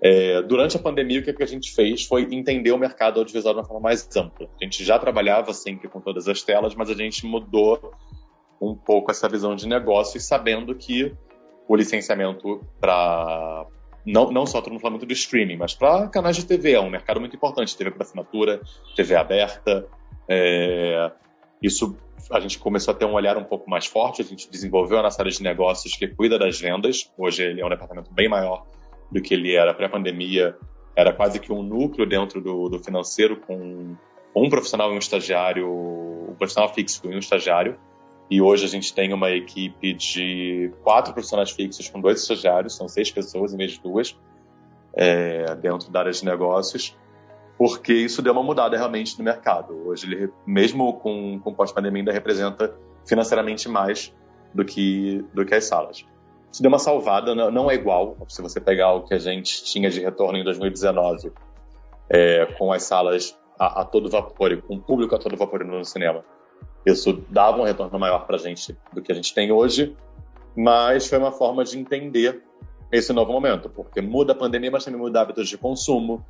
É, 0.00 0.42
durante 0.42 0.76
a 0.76 0.80
pandemia, 0.80 1.20
o 1.20 1.22
que 1.22 1.42
a 1.42 1.46
gente 1.46 1.74
fez 1.74 2.04
foi 2.04 2.22
entender 2.30 2.70
o 2.70 2.78
mercado 2.78 3.18
audiovisual 3.18 3.54
de 3.54 3.60
uma 3.60 3.66
forma 3.66 3.80
mais 3.80 4.08
ampla. 4.16 4.48
A 4.60 4.64
gente 4.64 4.84
já 4.84 4.98
trabalhava 4.98 5.52
sempre 5.52 5.88
com 5.88 6.00
todas 6.00 6.28
as 6.28 6.42
telas, 6.42 6.74
mas 6.74 6.90
a 6.90 6.94
gente 6.94 7.26
mudou 7.26 7.92
um 8.60 8.74
pouco 8.74 9.10
essa 9.10 9.28
visão 9.28 9.54
de 9.54 9.66
negócio 9.66 10.18
e 10.18 10.20
sabendo 10.20 10.74
que 10.74 11.14
o 11.66 11.76
licenciamento 11.76 12.60
para 12.80 13.66
não, 14.04 14.30
não 14.30 14.46
só 14.46 14.60
todo 14.60 14.72
mundo 14.72 14.80
fala 14.80 14.92
muito 14.92 15.06
do 15.06 15.12
streaming, 15.12 15.56
mas 15.56 15.74
para 15.74 16.08
canais 16.08 16.36
de 16.36 16.46
TV, 16.46 16.72
é 16.72 16.80
um 16.80 16.88
mercado 16.88 17.20
muito 17.20 17.36
importante, 17.36 17.76
TV 17.76 17.90
por 17.90 18.02
assinatura, 18.02 18.60
TV 18.96 19.14
aberta. 19.14 19.86
É, 20.26 21.10
isso 21.62 21.96
a 22.30 22.40
gente 22.40 22.58
começou 22.58 22.92
a 22.92 22.96
ter 22.96 23.04
um 23.04 23.12
olhar 23.12 23.36
um 23.36 23.44
pouco 23.44 23.68
mais 23.68 23.86
forte, 23.86 24.22
a 24.22 24.24
gente 24.24 24.50
desenvolveu 24.50 24.98
a 24.98 25.02
nossa 25.02 25.20
área 25.20 25.30
de 25.30 25.42
negócios 25.42 25.94
que 25.94 26.08
cuida 26.08 26.38
das 26.38 26.58
vendas. 26.58 27.10
Hoje 27.18 27.42
ele 27.42 27.60
é 27.60 27.66
um 27.66 27.68
departamento 27.68 28.12
bem 28.12 28.28
maior 28.28 28.66
do 29.10 29.20
que 29.20 29.34
ele 29.34 29.54
era 29.54 29.74
pré-pandemia. 29.74 30.56
Era 30.96 31.12
quase 31.12 31.38
que 31.38 31.52
um 31.52 31.62
núcleo 31.62 32.08
dentro 32.08 32.40
do, 32.40 32.68
do 32.68 32.78
financeiro 32.78 33.36
com 33.36 33.96
um 34.34 34.48
profissional 34.48 34.90
e 34.92 34.94
um 34.94 34.98
estagiário, 34.98 35.70
um 35.70 36.34
profissional 36.36 36.72
fixo 36.72 37.00
e 37.04 37.14
um 37.14 37.18
estagiário. 37.18 37.78
E 38.30 38.42
hoje 38.42 38.64
a 38.66 38.68
gente 38.68 38.92
tem 38.92 39.12
uma 39.12 39.30
equipe 39.30 39.94
de 39.94 40.70
quatro 40.82 41.14
profissionais 41.14 41.50
fixos 41.50 41.88
com 41.88 42.00
dois 42.00 42.20
estagiários, 42.20 42.76
são 42.76 42.86
seis 42.86 43.10
pessoas 43.10 43.54
em 43.54 43.56
vez 43.56 43.72
de 43.72 43.80
duas, 43.80 44.18
é, 44.92 45.54
dentro 45.54 45.90
da 45.90 46.00
área 46.00 46.12
de 46.12 46.24
negócios, 46.24 46.94
porque 47.56 47.92
isso 47.94 48.20
deu 48.20 48.32
uma 48.34 48.42
mudada 48.42 48.76
realmente 48.76 49.18
no 49.18 49.24
mercado. 49.24 49.74
Hoje, 49.86 50.06
ele, 50.06 50.32
mesmo 50.46 50.92
com, 50.94 51.40
com 51.40 51.54
pós-pandemia, 51.54 52.02
ainda 52.02 52.12
representa 52.12 52.76
financeiramente 53.06 53.66
mais 53.66 54.14
do 54.52 54.62
que, 54.62 55.24
do 55.32 55.46
que 55.46 55.54
as 55.54 55.64
salas. 55.64 56.04
Isso 56.52 56.62
deu 56.62 56.68
uma 56.70 56.78
salvada, 56.78 57.34
não 57.34 57.70
é 57.70 57.74
igual 57.74 58.16
se 58.28 58.42
você 58.42 58.60
pegar 58.60 58.92
o 58.92 59.04
que 59.04 59.14
a 59.14 59.18
gente 59.18 59.64
tinha 59.64 59.90
de 59.90 60.00
retorno 60.00 60.38
em 60.38 60.44
2019, 60.44 61.32
é, 62.10 62.46
com 62.58 62.72
as 62.72 62.82
salas 62.82 63.38
a, 63.58 63.82
a 63.82 63.84
todo 63.84 64.10
vapor 64.10 64.60
com 64.62 64.76
o 64.76 64.80
público 64.80 65.14
a 65.14 65.18
todo 65.18 65.36
vapor 65.36 65.64
no 65.64 65.84
cinema 65.84 66.24
isso 66.86 67.24
dava 67.28 67.60
um 67.60 67.64
retorno 67.64 67.98
maior 67.98 68.26
para 68.26 68.36
a 68.36 68.38
gente 68.38 68.76
do 68.92 69.02
que 69.02 69.12
a 69.12 69.14
gente 69.14 69.34
tem 69.34 69.52
hoje, 69.52 69.96
mas 70.56 71.06
foi 71.06 71.18
uma 71.18 71.32
forma 71.32 71.64
de 71.64 71.78
entender 71.78 72.42
esse 72.90 73.12
novo 73.12 73.32
momento, 73.32 73.68
porque 73.68 74.00
muda 74.00 74.32
a 74.32 74.36
pandemia, 74.36 74.70
mas 74.70 74.84
também 74.84 75.00
muda 75.00 75.20
hábitos 75.20 75.48
de 75.48 75.58
consumo. 75.58 76.24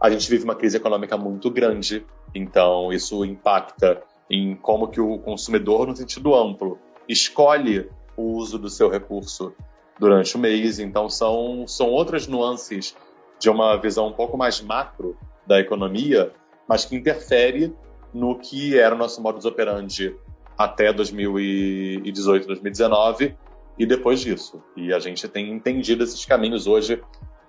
A 0.00 0.08
gente 0.08 0.30
vive 0.30 0.44
uma 0.44 0.54
crise 0.54 0.76
econômica 0.76 1.16
muito 1.16 1.50
grande, 1.50 2.06
então 2.34 2.92
isso 2.92 3.24
impacta 3.24 4.02
em 4.30 4.54
como 4.54 4.88
que 4.88 5.00
o 5.00 5.18
consumidor, 5.18 5.86
no 5.86 5.96
sentido 5.96 6.34
amplo, 6.34 6.78
escolhe 7.08 7.90
o 8.16 8.36
uso 8.36 8.58
do 8.58 8.68
seu 8.68 8.88
recurso 8.88 9.52
durante 9.98 10.36
o 10.36 10.38
mês. 10.38 10.78
Então 10.78 11.08
são, 11.08 11.66
são 11.66 11.88
outras 11.88 12.26
nuances 12.26 12.96
de 13.38 13.50
uma 13.50 13.76
visão 13.76 14.08
um 14.08 14.12
pouco 14.12 14.36
mais 14.36 14.60
macro 14.60 15.16
da 15.46 15.58
economia, 15.58 16.32
mas 16.68 16.84
que 16.84 16.94
interfere 16.94 17.74
no 18.12 18.38
que 18.38 18.78
era 18.78 18.94
o 18.94 18.98
nosso 18.98 19.20
modus 19.22 19.44
operandi 19.44 20.14
até 20.56 20.92
2018, 20.92 22.46
2019 22.46 23.36
e 23.78 23.86
depois 23.86 24.20
disso. 24.20 24.62
E 24.76 24.92
a 24.92 24.98
gente 24.98 25.28
tem 25.28 25.52
entendido 25.52 26.02
esses 26.02 26.24
caminhos 26.24 26.66
hoje. 26.66 27.02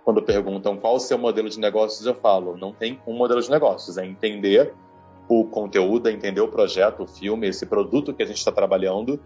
Quando 0.03 0.21
perguntam 0.21 0.77
qual 0.77 0.95
o 0.95 0.99
seu 0.99 1.17
modelo 1.17 1.49
de 1.49 1.59
negócios, 1.59 2.05
eu 2.05 2.15
falo, 2.15 2.57
não 2.57 2.73
tem 2.73 2.99
um 3.05 3.13
modelo 3.13 3.41
de 3.41 3.49
negócios, 3.49 3.97
é 3.97 4.05
entender 4.05 4.73
o 5.27 5.45
conteúdo, 5.45 6.07
é 6.07 6.11
entender 6.11 6.41
o 6.41 6.47
projeto, 6.47 7.03
o 7.03 7.07
filme, 7.07 7.47
esse 7.47 7.65
produto 7.65 8.13
que 8.13 8.23
a 8.23 8.25
gente 8.25 8.37
está 8.37 8.51
trabalhando, 8.51 9.19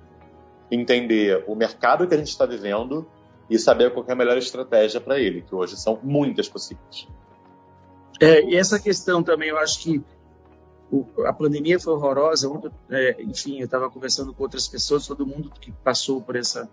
entender 0.69 1.43
o 1.47 1.55
mercado 1.55 2.07
que 2.07 2.13
a 2.13 2.17
gente 2.17 2.27
está 2.29 2.45
vivendo 2.45 3.07
e 3.49 3.57
saber 3.57 3.93
qual 3.93 4.05
é 4.07 4.11
a 4.11 4.15
melhor 4.15 4.37
estratégia 4.37 4.99
para 4.99 5.19
ele, 5.19 5.41
que 5.41 5.55
hoje 5.55 5.77
são 5.77 5.99
muitas 6.03 6.49
possíveis. 6.49 7.07
É, 8.19 8.43
e 8.43 8.55
essa 8.55 8.79
questão 8.79 9.23
também, 9.23 9.49
eu 9.49 9.57
acho 9.57 9.81
que 9.81 10.01
a 11.25 11.33
pandemia 11.33 11.79
foi 11.79 11.93
horrorosa. 11.93 12.49
Ontem, 12.49 12.71
é, 12.89 13.21
enfim, 13.21 13.59
eu 13.59 13.65
estava 13.65 13.89
conversando 13.89 14.33
com 14.33 14.43
outras 14.43 14.67
pessoas, 14.67 15.07
todo 15.07 15.25
mundo 15.25 15.51
que 15.59 15.71
passou 15.71 16.21
por 16.21 16.35
essa, 16.35 16.69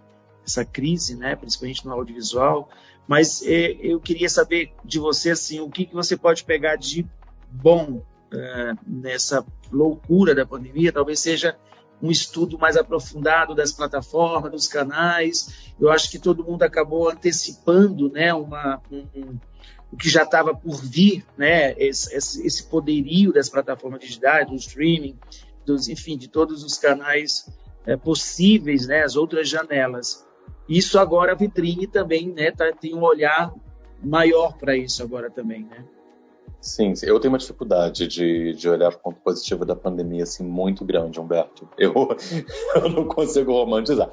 essa 0.46 0.64
crise, 0.64 1.16
né, 1.16 1.36
principalmente 1.36 1.86
no 1.86 1.92
audiovisual. 1.92 2.68
Mas 3.06 3.42
é, 3.42 3.76
eu 3.80 3.98
queria 4.00 4.28
saber 4.28 4.72
de 4.84 4.98
você 4.98 5.30
assim, 5.30 5.60
o 5.60 5.70
que, 5.70 5.86
que 5.86 5.94
você 5.94 6.16
pode 6.16 6.44
pegar 6.44 6.76
de 6.76 7.06
bom 7.50 8.02
é, 8.32 8.72
nessa 8.86 9.44
loucura 9.72 10.34
da 10.34 10.46
pandemia. 10.46 10.92
Talvez 10.92 11.20
seja 11.20 11.56
um 12.02 12.10
estudo 12.10 12.58
mais 12.58 12.76
aprofundado 12.76 13.54
das 13.54 13.72
plataformas, 13.72 14.52
dos 14.52 14.68
canais. 14.68 15.72
Eu 15.78 15.90
acho 15.90 16.10
que 16.10 16.18
todo 16.18 16.44
mundo 16.44 16.62
acabou 16.62 17.10
antecipando, 17.10 18.10
né, 18.10 18.32
uma, 18.32 18.80
um, 18.90 19.38
o 19.92 19.96
que 19.96 20.08
já 20.08 20.22
estava 20.22 20.54
por 20.54 20.76
vir, 20.76 21.24
né, 21.36 21.72
esse, 21.76 22.16
esse, 22.16 22.64
poderio 22.64 23.32
das 23.32 23.48
plataformas 23.48 24.00
digitais, 24.00 24.46
do 24.46 24.54
streaming, 24.54 25.18
dos, 25.66 25.88
enfim, 25.88 26.16
de 26.16 26.28
todos 26.28 26.62
os 26.62 26.78
canais 26.78 27.50
é, 27.86 27.96
possíveis, 27.96 28.86
né, 28.86 29.02
as 29.02 29.16
outras 29.16 29.48
janelas. 29.48 30.26
Isso 30.68 30.98
agora 30.98 31.32
a 31.32 31.34
vitrine 31.34 31.86
também, 31.86 32.28
né, 32.28 32.52
tá, 32.52 32.72
tem 32.72 32.94
um 32.94 33.02
olhar 33.02 33.52
maior 34.02 34.56
para 34.56 34.76
isso 34.76 35.02
agora 35.02 35.30
também, 35.30 35.64
né? 35.64 35.84
Sim, 36.60 36.92
eu 37.02 37.18
tenho 37.18 37.32
uma 37.32 37.38
dificuldade 37.38 38.06
de, 38.06 38.52
de 38.52 38.68
olhar 38.68 38.92
o 38.92 38.98
ponto 38.98 39.18
positivo 39.20 39.64
da 39.64 39.74
pandemia 39.74 40.24
assim 40.24 40.44
muito 40.44 40.84
grande, 40.84 41.18
Humberto. 41.18 41.66
Eu, 41.78 41.94
eu 42.74 42.88
não 42.90 43.06
consigo 43.06 43.52
romantizar 43.52 44.10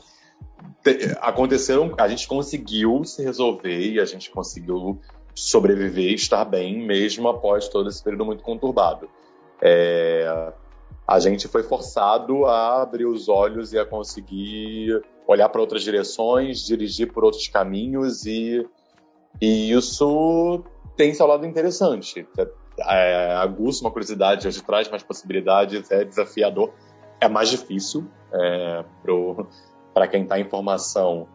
aconteceram, 1.20 1.94
a 1.98 2.08
gente 2.08 2.28
conseguiu 2.28 3.04
se 3.04 3.24
resolver 3.24 3.80
e 3.80 4.00
a 4.00 4.06
gente 4.06 4.30
conseguiu 4.30 5.00
sobreviver 5.38 6.12
e 6.12 6.16
estar 6.16 6.44
bem 6.44 6.80
mesmo 6.80 7.28
após 7.28 7.68
todo 7.68 7.88
esse 7.90 8.04
período 8.04 8.26
muito 8.26 8.44
conturbado. 8.44 9.08
É, 9.62 10.52
a 11.08 11.20
gente 11.20 11.48
foi 11.48 11.62
forçado 11.62 12.46
a 12.46 12.82
abrir 12.82 13.06
os 13.06 13.30
olhos 13.30 13.72
e 13.72 13.78
a 13.78 13.86
conseguir 13.86 15.00
olhar 15.28 15.48
para 15.50 15.62
outras 15.62 15.84
direções, 15.84 16.66
dirigir 16.66 17.14
por 17.14 17.24
outros 17.24 17.48
caminhos 17.48 18.26
e, 18.26 18.68
e 19.40 19.72
isso 19.72 20.64
tem 20.96 21.14
seu 21.14 21.28
lado 21.28 21.46
interessante. 21.46 22.28
É, 22.80 23.36
aguça 23.36 23.82
uma 23.84 23.92
curiosidade, 23.92 24.48
hoje 24.48 24.64
traz 24.64 24.90
mais 24.90 25.04
possibilidades, 25.04 25.92
é 25.92 26.04
desafiador, 26.04 26.74
é 27.22 27.30
mais 27.30 27.50
difícil 27.50 28.06
é, 28.34 28.84
para 29.94 30.08
quem 30.08 30.24
está 30.24 30.40
em 30.40 30.50
formação. 30.50 31.28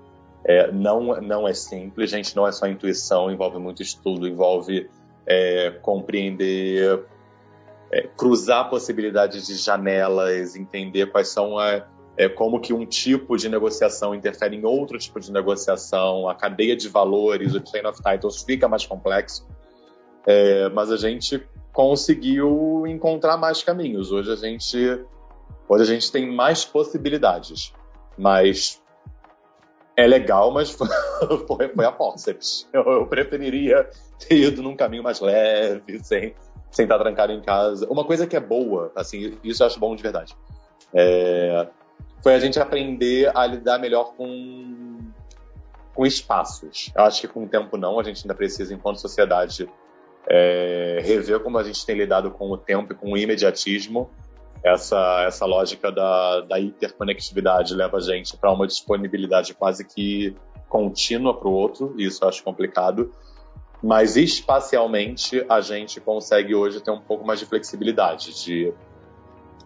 É, 0.44 0.72
não, 0.72 1.20
não 1.20 1.46
é 1.46 1.54
simples, 1.54 2.10
gente, 2.10 2.34
não 2.34 2.46
é 2.46 2.52
só 2.52 2.66
intuição, 2.66 3.30
envolve 3.30 3.58
muito 3.58 3.80
estudo, 3.80 4.26
envolve 4.26 4.90
é, 5.24 5.70
compreender, 5.82 7.04
é, 7.92 8.08
cruzar 8.16 8.68
possibilidades 8.68 9.46
de 9.46 9.54
janelas, 9.54 10.56
entender 10.56 11.06
quais 11.12 11.28
são 11.28 11.58
a, 11.58 11.86
é, 12.16 12.28
como 12.28 12.60
que 12.60 12.72
um 12.72 12.84
tipo 12.84 13.36
de 13.36 13.48
negociação 13.48 14.14
interfere 14.14 14.56
em 14.56 14.64
outro 14.64 14.98
tipo 14.98 15.20
de 15.20 15.32
negociação, 15.32 16.28
a 16.28 16.34
cadeia 16.34 16.76
de 16.76 16.88
valores, 16.88 17.54
o 17.54 17.62
chain 17.64 17.86
of 17.86 18.02
titles 18.02 18.42
fica 18.42 18.66
mais 18.66 18.84
complexo. 18.84 19.46
É, 20.26 20.68
mas 20.70 20.90
a 20.90 20.96
gente 20.96 21.46
conseguiu 21.72 22.84
encontrar 22.86 23.36
mais 23.36 23.62
caminhos. 23.62 24.10
Hoje 24.10 24.32
a 24.32 24.36
gente, 24.36 24.76
hoje 25.68 25.82
a 25.82 25.86
gente 25.86 26.10
tem 26.10 26.30
mais 26.30 26.64
possibilidades, 26.64 27.72
mas 28.18 28.81
é 29.96 30.06
legal, 30.06 30.50
mas 30.52 30.70
foi, 31.46 31.68
foi 31.68 31.84
a 31.84 31.92
forceps. 31.92 32.68
Eu, 32.72 32.82
eu, 32.82 33.06
preferiria 33.06 33.88
ter 34.18 34.36
ido 34.36 34.62
num 34.62 34.76
caminho 34.76 35.02
mais 35.02 35.20
leve, 35.20 36.02
sem, 36.02 36.34
sem 36.70 36.84
estar 36.84 36.98
trancado 36.98 37.32
em 37.32 37.40
casa. 37.40 37.86
Uma 37.90 38.04
coisa 38.04 38.26
que 38.26 38.36
é 38.36 38.40
boa, 38.40 38.90
assim, 38.96 39.38
isso 39.44 39.62
eu 39.62 39.66
acho 39.66 39.78
bom 39.78 39.94
de 39.94 40.02
verdade. 40.02 40.36
É, 40.94 41.66
foi 42.22 42.34
a 42.34 42.38
gente 42.38 42.58
aprender 42.58 43.30
a 43.36 43.46
lidar 43.46 43.78
melhor 43.78 44.14
com, 44.16 44.98
com 45.94 46.06
espaços. 46.06 46.90
Eu 46.96 47.04
acho 47.04 47.20
que 47.20 47.28
com 47.28 47.44
o 47.44 47.48
tempo 47.48 47.76
não, 47.76 47.98
a 47.98 48.02
gente 48.02 48.22
ainda 48.24 48.34
precisa, 48.34 48.72
enquanto 48.72 49.00
sociedade, 49.00 49.68
é, 50.28 51.00
rever 51.02 51.40
como 51.40 51.58
a 51.58 51.62
gente 51.62 51.84
tem 51.84 51.96
lidado 51.96 52.30
com 52.30 52.50
o 52.50 52.56
tempo 52.56 52.92
e 52.92 52.96
com 52.96 53.12
o 53.12 53.16
imediatismo. 53.16 54.10
Essa, 54.64 55.24
essa 55.26 55.44
lógica 55.44 55.90
da, 55.90 56.40
da 56.42 56.60
interconectividade 56.60 57.74
leva 57.74 57.96
a 57.96 58.00
gente 58.00 58.36
para 58.36 58.52
uma 58.52 58.66
disponibilidade 58.66 59.54
quase 59.54 59.84
que 59.84 60.36
contínua 60.68 61.36
para 61.36 61.48
o 61.48 61.52
outro, 61.52 61.94
e 61.98 62.06
isso 62.06 62.24
eu 62.24 62.28
acho 62.28 62.42
complicado. 62.44 63.12
Mas 63.82 64.16
espacialmente 64.16 65.44
a 65.48 65.60
gente 65.60 66.00
consegue 66.00 66.54
hoje 66.54 66.80
ter 66.80 66.92
um 66.92 67.00
pouco 67.00 67.26
mais 67.26 67.40
de 67.40 67.46
flexibilidade, 67.46 68.32
de 68.44 68.72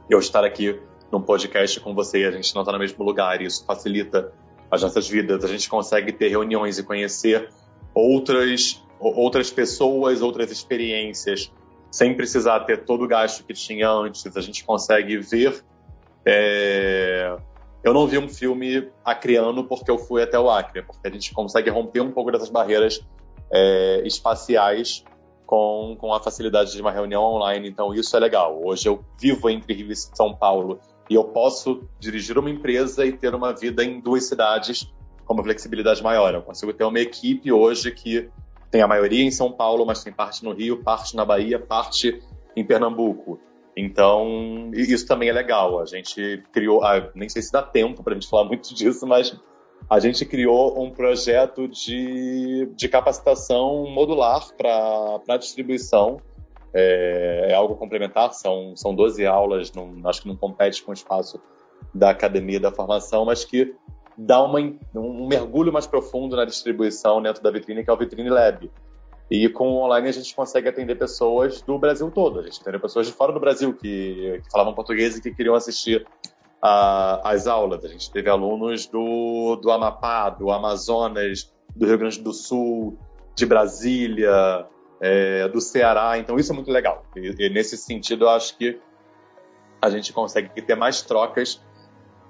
eu 0.08 0.18
estar 0.18 0.44
aqui 0.44 0.80
num 1.12 1.20
podcast 1.20 1.78
com 1.80 1.94
você 1.94 2.22
e 2.22 2.24
a 2.24 2.30
gente 2.30 2.54
não 2.54 2.62
está 2.62 2.72
no 2.72 2.78
mesmo 2.78 3.04
lugar, 3.04 3.40
e 3.40 3.44
isso 3.44 3.64
facilita 3.66 4.32
as 4.70 4.82
nossas 4.82 5.08
vidas. 5.08 5.44
A 5.44 5.48
gente 5.48 5.68
consegue 5.68 6.12
ter 6.12 6.28
reuniões 6.28 6.78
e 6.78 6.82
conhecer 6.82 7.50
outras, 7.94 8.82
outras 8.98 9.50
pessoas, 9.50 10.22
outras 10.22 10.50
experiências, 10.50 11.52
sem 11.96 12.14
precisar 12.14 12.60
ter 12.60 12.84
todo 12.84 13.04
o 13.04 13.08
gasto 13.08 13.42
que 13.42 13.54
tinha 13.54 13.88
antes. 13.88 14.36
A 14.36 14.40
gente 14.42 14.62
consegue 14.64 15.16
ver. 15.16 15.64
É... 16.26 17.34
Eu 17.82 17.94
não 17.94 18.06
vi 18.06 18.18
um 18.18 18.28
filme 18.28 18.90
acreano 19.02 19.64
porque 19.64 19.90
eu 19.90 19.96
fui 19.96 20.22
até 20.22 20.38
o 20.38 20.50
Acre, 20.50 20.82
porque 20.82 21.08
a 21.08 21.10
gente 21.10 21.32
consegue 21.32 21.70
romper 21.70 22.02
um 22.02 22.10
pouco 22.10 22.30
dessas 22.30 22.50
barreiras 22.50 23.00
é, 23.50 24.02
espaciais 24.04 25.04
com, 25.46 25.96
com 25.98 26.12
a 26.12 26.20
facilidade 26.20 26.72
de 26.72 26.82
uma 26.82 26.90
reunião 26.90 27.22
online. 27.22 27.66
Então, 27.66 27.94
isso 27.94 28.14
é 28.14 28.20
legal. 28.20 28.60
Hoje 28.62 28.88
eu 28.88 29.02
vivo 29.18 29.48
entre 29.48 29.72
Rio 29.72 29.90
e 29.90 29.96
São 29.96 30.34
Paulo 30.34 30.78
e 31.08 31.14
eu 31.14 31.24
posso 31.24 31.88
dirigir 31.98 32.36
uma 32.36 32.50
empresa 32.50 33.06
e 33.06 33.12
ter 33.12 33.34
uma 33.34 33.54
vida 33.54 33.82
em 33.82 34.00
duas 34.00 34.26
cidades 34.26 34.92
com 35.24 35.32
uma 35.32 35.42
flexibilidade 35.42 36.02
maior. 36.02 36.34
Eu 36.34 36.42
consigo 36.42 36.74
ter 36.74 36.84
uma 36.84 37.00
equipe 37.00 37.50
hoje 37.50 37.90
que 37.90 38.28
tem 38.70 38.82
a 38.82 38.86
maioria 38.86 39.24
em 39.24 39.30
São 39.30 39.52
Paulo, 39.52 39.84
mas 39.86 40.02
tem 40.02 40.12
parte 40.12 40.44
no 40.44 40.52
Rio, 40.52 40.82
parte 40.82 41.16
na 41.16 41.24
Bahia, 41.24 41.58
parte 41.58 42.20
em 42.54 42.64
Pernambuco. 42.64 43.38
Então, 43.76 44.70
isso 44.72 45.06
também 45.06 45.28
é 45.28 45.32
legal. 45.32 45.80
A 45.80 45.84
gente 45.84 46.42
criou, 46.52 46.82
ah, 46.82 47.10
nem 47.14 47.28
sei 47.28 47.42
se 47.42 47.52
dá 47.52 47.62
tempo 47.62 48.02
para 48.02 48.12
a 48.12 48.14
gente 48.14 48.28
falar 48.28 48.44
muito 48.48 48.74
disso, 48.74 49.06
mas 49.06 49.38
a 49.88 50.00
gente 50.00 50.24
criou 50.24 50.82
um 50.82 50.90
projeto 50.90 51.68
de, 51.68 52.68
de 52.74 52.88
capacitação 52.88 53.86
modular 53.90 54.48
para 54.56 55.36
distribuição 55.36 56.20
é, 56.78 57.48
é, 57.50 57.54
algo 57.54 57.74
complementar, 57.76 58.34
são, 58.34 58.76
são 58.76 58.94
12 58.94 59.24
aulas, 59.24 59.72
não, 59.72 59.94
acho 60.04 60.20
que 60.20 60.28
não 60.28 60.36
compete 60.36 60.82
com 60.82 60.90
o 60.90 60.94
espaço 60.94 61.40
da 61.94 62.10
academia 62.10 62.60
da 62.60 62.70
formação, 62.70 63.24
mas 63.24 63.46
que 63.46 63.74
dá 64.16 64.42
uma, 64.42 64.58
um 64.94 65.26
mergulho 65.26 65.72
mais 65.72 65.86
profundo 65.86 66.36
na 66.36 66.44
distribuição 66.44 67.20
dentro 67.22 67.42
da 67.42 67.50
vitrine, 67.50 67.84
que 67.84 67.90
é 67.90 67.92
o 67.92 67.96
Vitrine 67.96 68.30
Lab. 68.30 68.70
E 69.30 69.48
com 69.48 69.68
o 69.68 69.84
online 69.84 70.08
a 70.08 70.12
gente 70.12 70.34
consegue 70.34 70.68
atender 70.68 70.96
pessoas 70.96 71.60
do 71.60 71.78
Brasil 71.78 72.10
todo. 72.10 72.38
A 72.38 72.42
gente 72.42 72.60
atende 72.60 72.78
pessoas 72.78 73.06
de 73.06 73.12
fora 73.12 73.32
do 73.32 73.40
Brasil 73.40 73.74
que, 73.74 74.40
que 74.44 74.50
falavam 74.50 74.72
português 74.72 75.16
e 75.16 75.20
que 75.20 75.34
queriam 75.34 75.54
assistir 75.54 76.06
às 76.62 77.46
aulas. 77.46 77.84
A 77.84 77.88
gente 77.88 78.10
teve 78.10 78.30
alunos 78.30 78.86
do, 78.86 79.56
do 79.56 79.70
Amapá, 79.70 80.30
do 80.30 80.50
Amazonas, 80.50 81.52
do 81.74 81.86
Rio 81.86 81.98
Grande 81.98 82.20
do 82.20 82.32
Sul, 82.32 82.96
de 83.34 83.44
Brasília, 83.44 84.66
é, 85.00 85.48
do 85.48 85.60
Ceará. 85.60 86.18
Então 86.18 86.36
isso 86.36 86.52
é 86.52 86.54
muito 86.54 86.70
legal. 86.70 87.04
E, 87.16 87.34
e, 87.46 87.50
nesse 87.50 87.76
sentido, 87.76 88.26
eu 88.26 88.30
acho 88.30 88.56
que 88.56 88.80
a 89.82 89.90
gente 89.90 90.12
consegue 90.12 90.62
ter 90.62 90.74
mais 90.76 91.02
trocas 91.02 91.60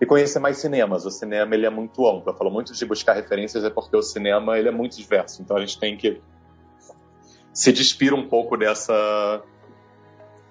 e 0.01 0.07
conhecer 0.07 0.39
mais 0.39 0.59
cinemas. 0.59 1.07
O 1.07 1.11
cinema 1.11 1.55
ele 1.55 1.67
é 1.67 1.71
muito 1.71 2.07
amplo. 2.07 2.33
Eu 2.33 2.37
falo 2.37 2.51
muito 2.51 2.73
de 2.73 2.87
buscar 2.87 3.15
referências 3.15 3.65
é 3.65 3.71
porque 3.71 3.97
o 3.97 4.03
cinema 4.03 4.59
ele 4.59 4.69
é 4.69 4.73
muito 4.73 4.97
diverso. 4.97 5.43
Então 5.43 5.57
a 5.57 5.61
gente 5.61 5.79
tem 5.79 5.97
que 5.97 6.21
se 7.53 7.73
despir 7.73 8.13
um 8.13 8.29
pouco 8.29 8.57
dessa 8.57 9.43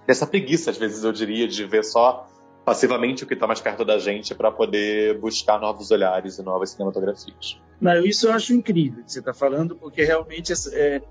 dessa 0.07 0.27
preguiça, 0.27 0.69
às 0.69 0.77
vezes 0.77 1.03
eu 1.03 1.11
diria, 1.11 1.47
de 1.47 1.65
ver 1.65 1.83
só 1.83 2.27
passivamente 2.63 3.23
o 3.23 3.27
que 3.27 3.33
está 3.33 3.47
mais 3.47 3.59
perto 3.59 3.83
da 3.83 3.97
gente 3.97 4.33
para 4.35 4.51
poder 4.51 5.17
buscar 5.19 5.59
novos 5.59 5.91
olhares 5.91 6.37
e 6.37 6.43
novas 6.43 6.71
cinematografias. 6.71 7.59
Não, 7.79 8.03
isso 8.03 8.27
eu 8.27 8.33
acho 8.33 8.53
incrível 8.53 9.03
que 9.03 9.11
você 9.11 9.19
está 9.19 9.33
falando, 9.33 9.75
porque 9.75 10.03
realmente 10.03 10.53
é, 10.73 11.01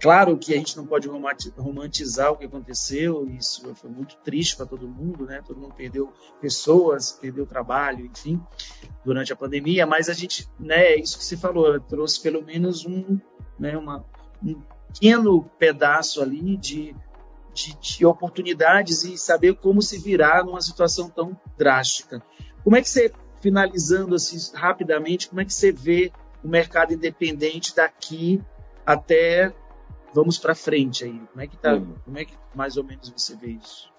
claro 0.00 0.36
que 0.36 0.52
a 0.52 0.56
gente 0.56 0.76
não 0.76 0.86
pode 0.86 1.08
romantizar 1.56 2.32
o 2.32 2.36
que 2.36 2.44
aconteceu, 2.44 3.28
isso 3.28 3.74
foi 3.74 3.90
muito 3.90 4.16
triste 4.18 4.56
para 4.56 4.66
todo 4.66 4.88
mundo, 4.88 5.24
né? 5.26 5.42
Todo 5.46 5.60
mundo 5.60 5.74
perdeu 5.74 6.12
pessoas, 6.40 7.12
perdeu 7.12 7.46
trabalho, 7.46 8.06
enfim, 8.06 8.40
durante 9.04 9.32
a 9.32 9.36
pandemia, 9.36 9.86
mas 9.86 10.08
a 10.08 10.12
gente, 10.12 10.48
né, 10.58 10.92
é 10.92 11.00
isso 11.00 11.18
que 11.18 11.24
você 11.24 11.36
falou, 11.36 11.78
trouxe 11.80 12.20
pelo 12.20 12.42
menos 12.42 12.84
um, 12.84 13.18
né, 13.58 13.76
uma, 13.76 14.04
um 14.42 14.60
pequeno 14.92 15.44
pedaço 15.58 16.22
ali 16.22 16.56
de, 16.56 16.94
de, 17.52 17.78
de 17.78 18.06
oportunidades 18.06 19.04
e 19.04 19.18
saber 19.18 19.54
como 19.56 19.82
se 19.82 19.98
virar 19.98 20.44
numa 20.44 20.60
situação 20.60 21.08
tão 21.08 21.38
drástica. 21.58 22.22
Como 22.62 22.76
é 22.76 22.82
que 22.82 22.88
você, 22.88 23.12
finalizando 23.40 24.14
assim 24.14 24.38
rapidamente, 24.54 25.28
como 25.28 25.40
é 25.40 25.44
que 25.44 25.52
você 25.52 25.72
vê 25.72 26.12
o 26.42 26.48
mercado 26.48 26.92
independente 26.92 27.74
daqui 27.74 28.40
até 28.86 29.52
vamos 30.14 30.38
para 30.38 30.54
frente 30.54 31.04
aí. 31.04 31.20
Como 31.32 31.40
é 31.40 31.46
que 31.46 31.56
tá? 31.56 31.74
Hum. 31.74 31.94
Como 32.04 32.18
é 32.18 32.24
que 32.24 32.34
mais 32.54 32.76
ou 32.76 32.84
menos 32.84 33.10
você 33.10 33.34
vê 33.36 33.48
isso? 33.48 33.92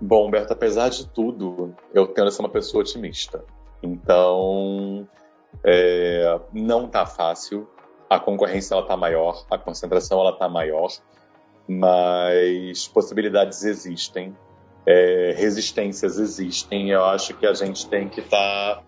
Bom, 0.00 0.26
Humberto, 0.28 0.52
apesar 0.52 0.88
de 0.88 1.06
tudo, 1.08 1.74
eu 1.92 2.06
tendo 2.06 2.28
a 2.28 2.30
ser 2.30 2.40
uma 2.40 2.48
pessoa 2.48 2.80
otimista. 2.82 3.44
Então, 3.82 5.06
é, 5.64 6.40
não 6.52 6.88
tá 6.88 7.04
fácil. 7.04 7.68
A 8.08 8.18
concorrência 8.18 8.74
ela 8.74 8.86
tá 8.86 8.96
maior, 8.96 9.44
a 9.50 9.58
concentração 9.58 10.20
ela 10.20 10.32
tá 10.32 10.48
maior, 10.48 10.88
mas 11.68 12.88
possibilidades 12.88 13.64
existem, 13.64 14.34
é, 14.86 15.34
resistências 15.36 16.18
existem. 16.18 16.90
Eu 16.90 17.04
acho 17.04 17.34
que 17.34 17.46
a 17.46 17.52
gente 17.52 17.86
tem 17.86 18.08
que 18.08 18.20
estar 18.20 18.76
tá 18.76 18.82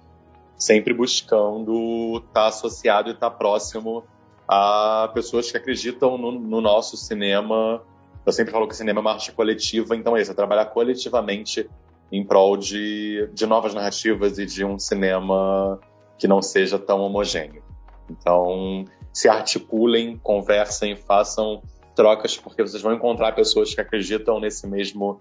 sempre 0.57 0.95
buscando 0.95 2.19
estar 2.19 2.33
tá 2.33 2.47
associado 2.47 3.11
e 3.11 3.13
estar 3.13 3.31
tá 3.31 3.37
próximo 3.37 4.05
a 4.53 5.09
pessoas 5.15 5.49
que 5.49 5.57
acreditam 5.57 6.19
no, 6.19 6.33
no, 6.33 6.61
nosso 6.61 6.97
cinema. 6.97 7.81
Eu 8.27 8.33
sempre 8.33 8.51
falo 8.53 8.67
que 8.67 8.75
cinema 8.75 8.99
é 8.99 9.01
uma 9.01 9.13
arte 9.13 9.31
coletiva, 9.31 9.95
então 9.95 10.17
é 10.17 10.23
isso, 10.23 10.33
é 10.33 10.35
trabalhar 10.35 10.67
coletivamente 10.67 11.71
em 12.11 12.25
prol 12.25 12.57
de, 12.57 13.31
de 13.33 13.47
novas 13.47 13.73
narrativas 13.73 14.39
e 14.39 14.45
de 14.45 14.65
um 14.65 14.77
cinema 14.77 15.79
que 16.19 16.27
não 16.27 16.43
seja 16.43 16.81
tão 16.81 17.01
homogêneo. 17.01 17.63
Então, 18.11 18.85
se 19.13 19.29
articulem, 19.29 20.19
conversem, 20.19 20.97
façam 20.97 21.63
trocas, 21.95 22.37
porque 22.37 22.61
vocês 22.61 22.83
vão 22.83 22.93
encontrar 22.93 23.33
pessoas 23.33 23.73
que 23.73 23.81
acreditam 23.81 24.41
nesse 24.41 24.67
mesmo 24.67 25.21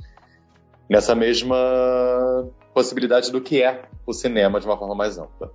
nessa 0.89 1.13
mesma 1.13 1.55
possibilidade 2.73 3.31
do 3.31 3.39
que 3.39 3.61
é 3.61 3.83
o 4.07 4.11
cinema 4.11 4.59
de 4.59 4.65
uma 4.65 4.75
forma 4.75 4.95
mais 4.95 5.19
ampla. 5.19 5.51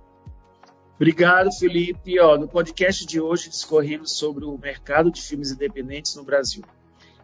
Obrigado, 0.95 1.51
Felipe. 1.51 2.17
Ó, 2.21 2.37
no 2.37 2.47
podcast 2.47 3.05
de 3.05 3.19
hoje 3.19 3.49
discorremos 3.49 4.17
sobre 4.17 4.45
o 4.45 4.57
mercado 4.57 5.11
de 5.11 5.21
filmes 5.21 5.51
independentes 5.51 6.15
no 6.15 6.23
Brasil. 6.23 6.63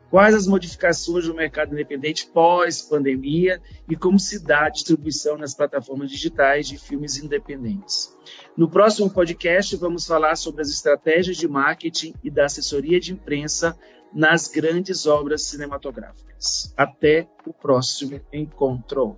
Quais 0.09 0.35
as 0.35 0.45
modificações 0.45 1.25
do 1.25 1.33
mercado 1.33 1.71
independente 1.71 2.27
pós-pandemia 2.27 3.61
e 3.89 3.95
como 3.95 4.19
se 4.19 4.43
dá 4.43 4.65
a 4.65 4.69
distribuição 4.69 5.37
nas 5.37 5.55
plataformas 5.55 6.11
digitais 6.11 6.67
de 6.67 6.77
filmes 6.77 7.15
independentes. 7.15 8.13
No 8.57 8.69
próximo 8.69 9.09
podcast, 9.09 9.73
vamos 9.77 10.05
falar 10.05 10.35
sobre 10.35 10.61
as 10.61 10.69
estratégias 10.69 11.37
de 11.37 11.47
marketing 11.47 12.13
e 12.21 12.29
da 12.29 12.47
assessoria 12.47 12.99
de 12.99 13.13
imprensa 13.13 13.73
nas 14.13 14.49
grandes 14.49 15.05
obras 15.05 15.43
cinematográficas. 15.43 16.73
Até 16.75 17.29
o 17.47 17.53
próximo 17.53 18.19
encontro. 18.33 19.17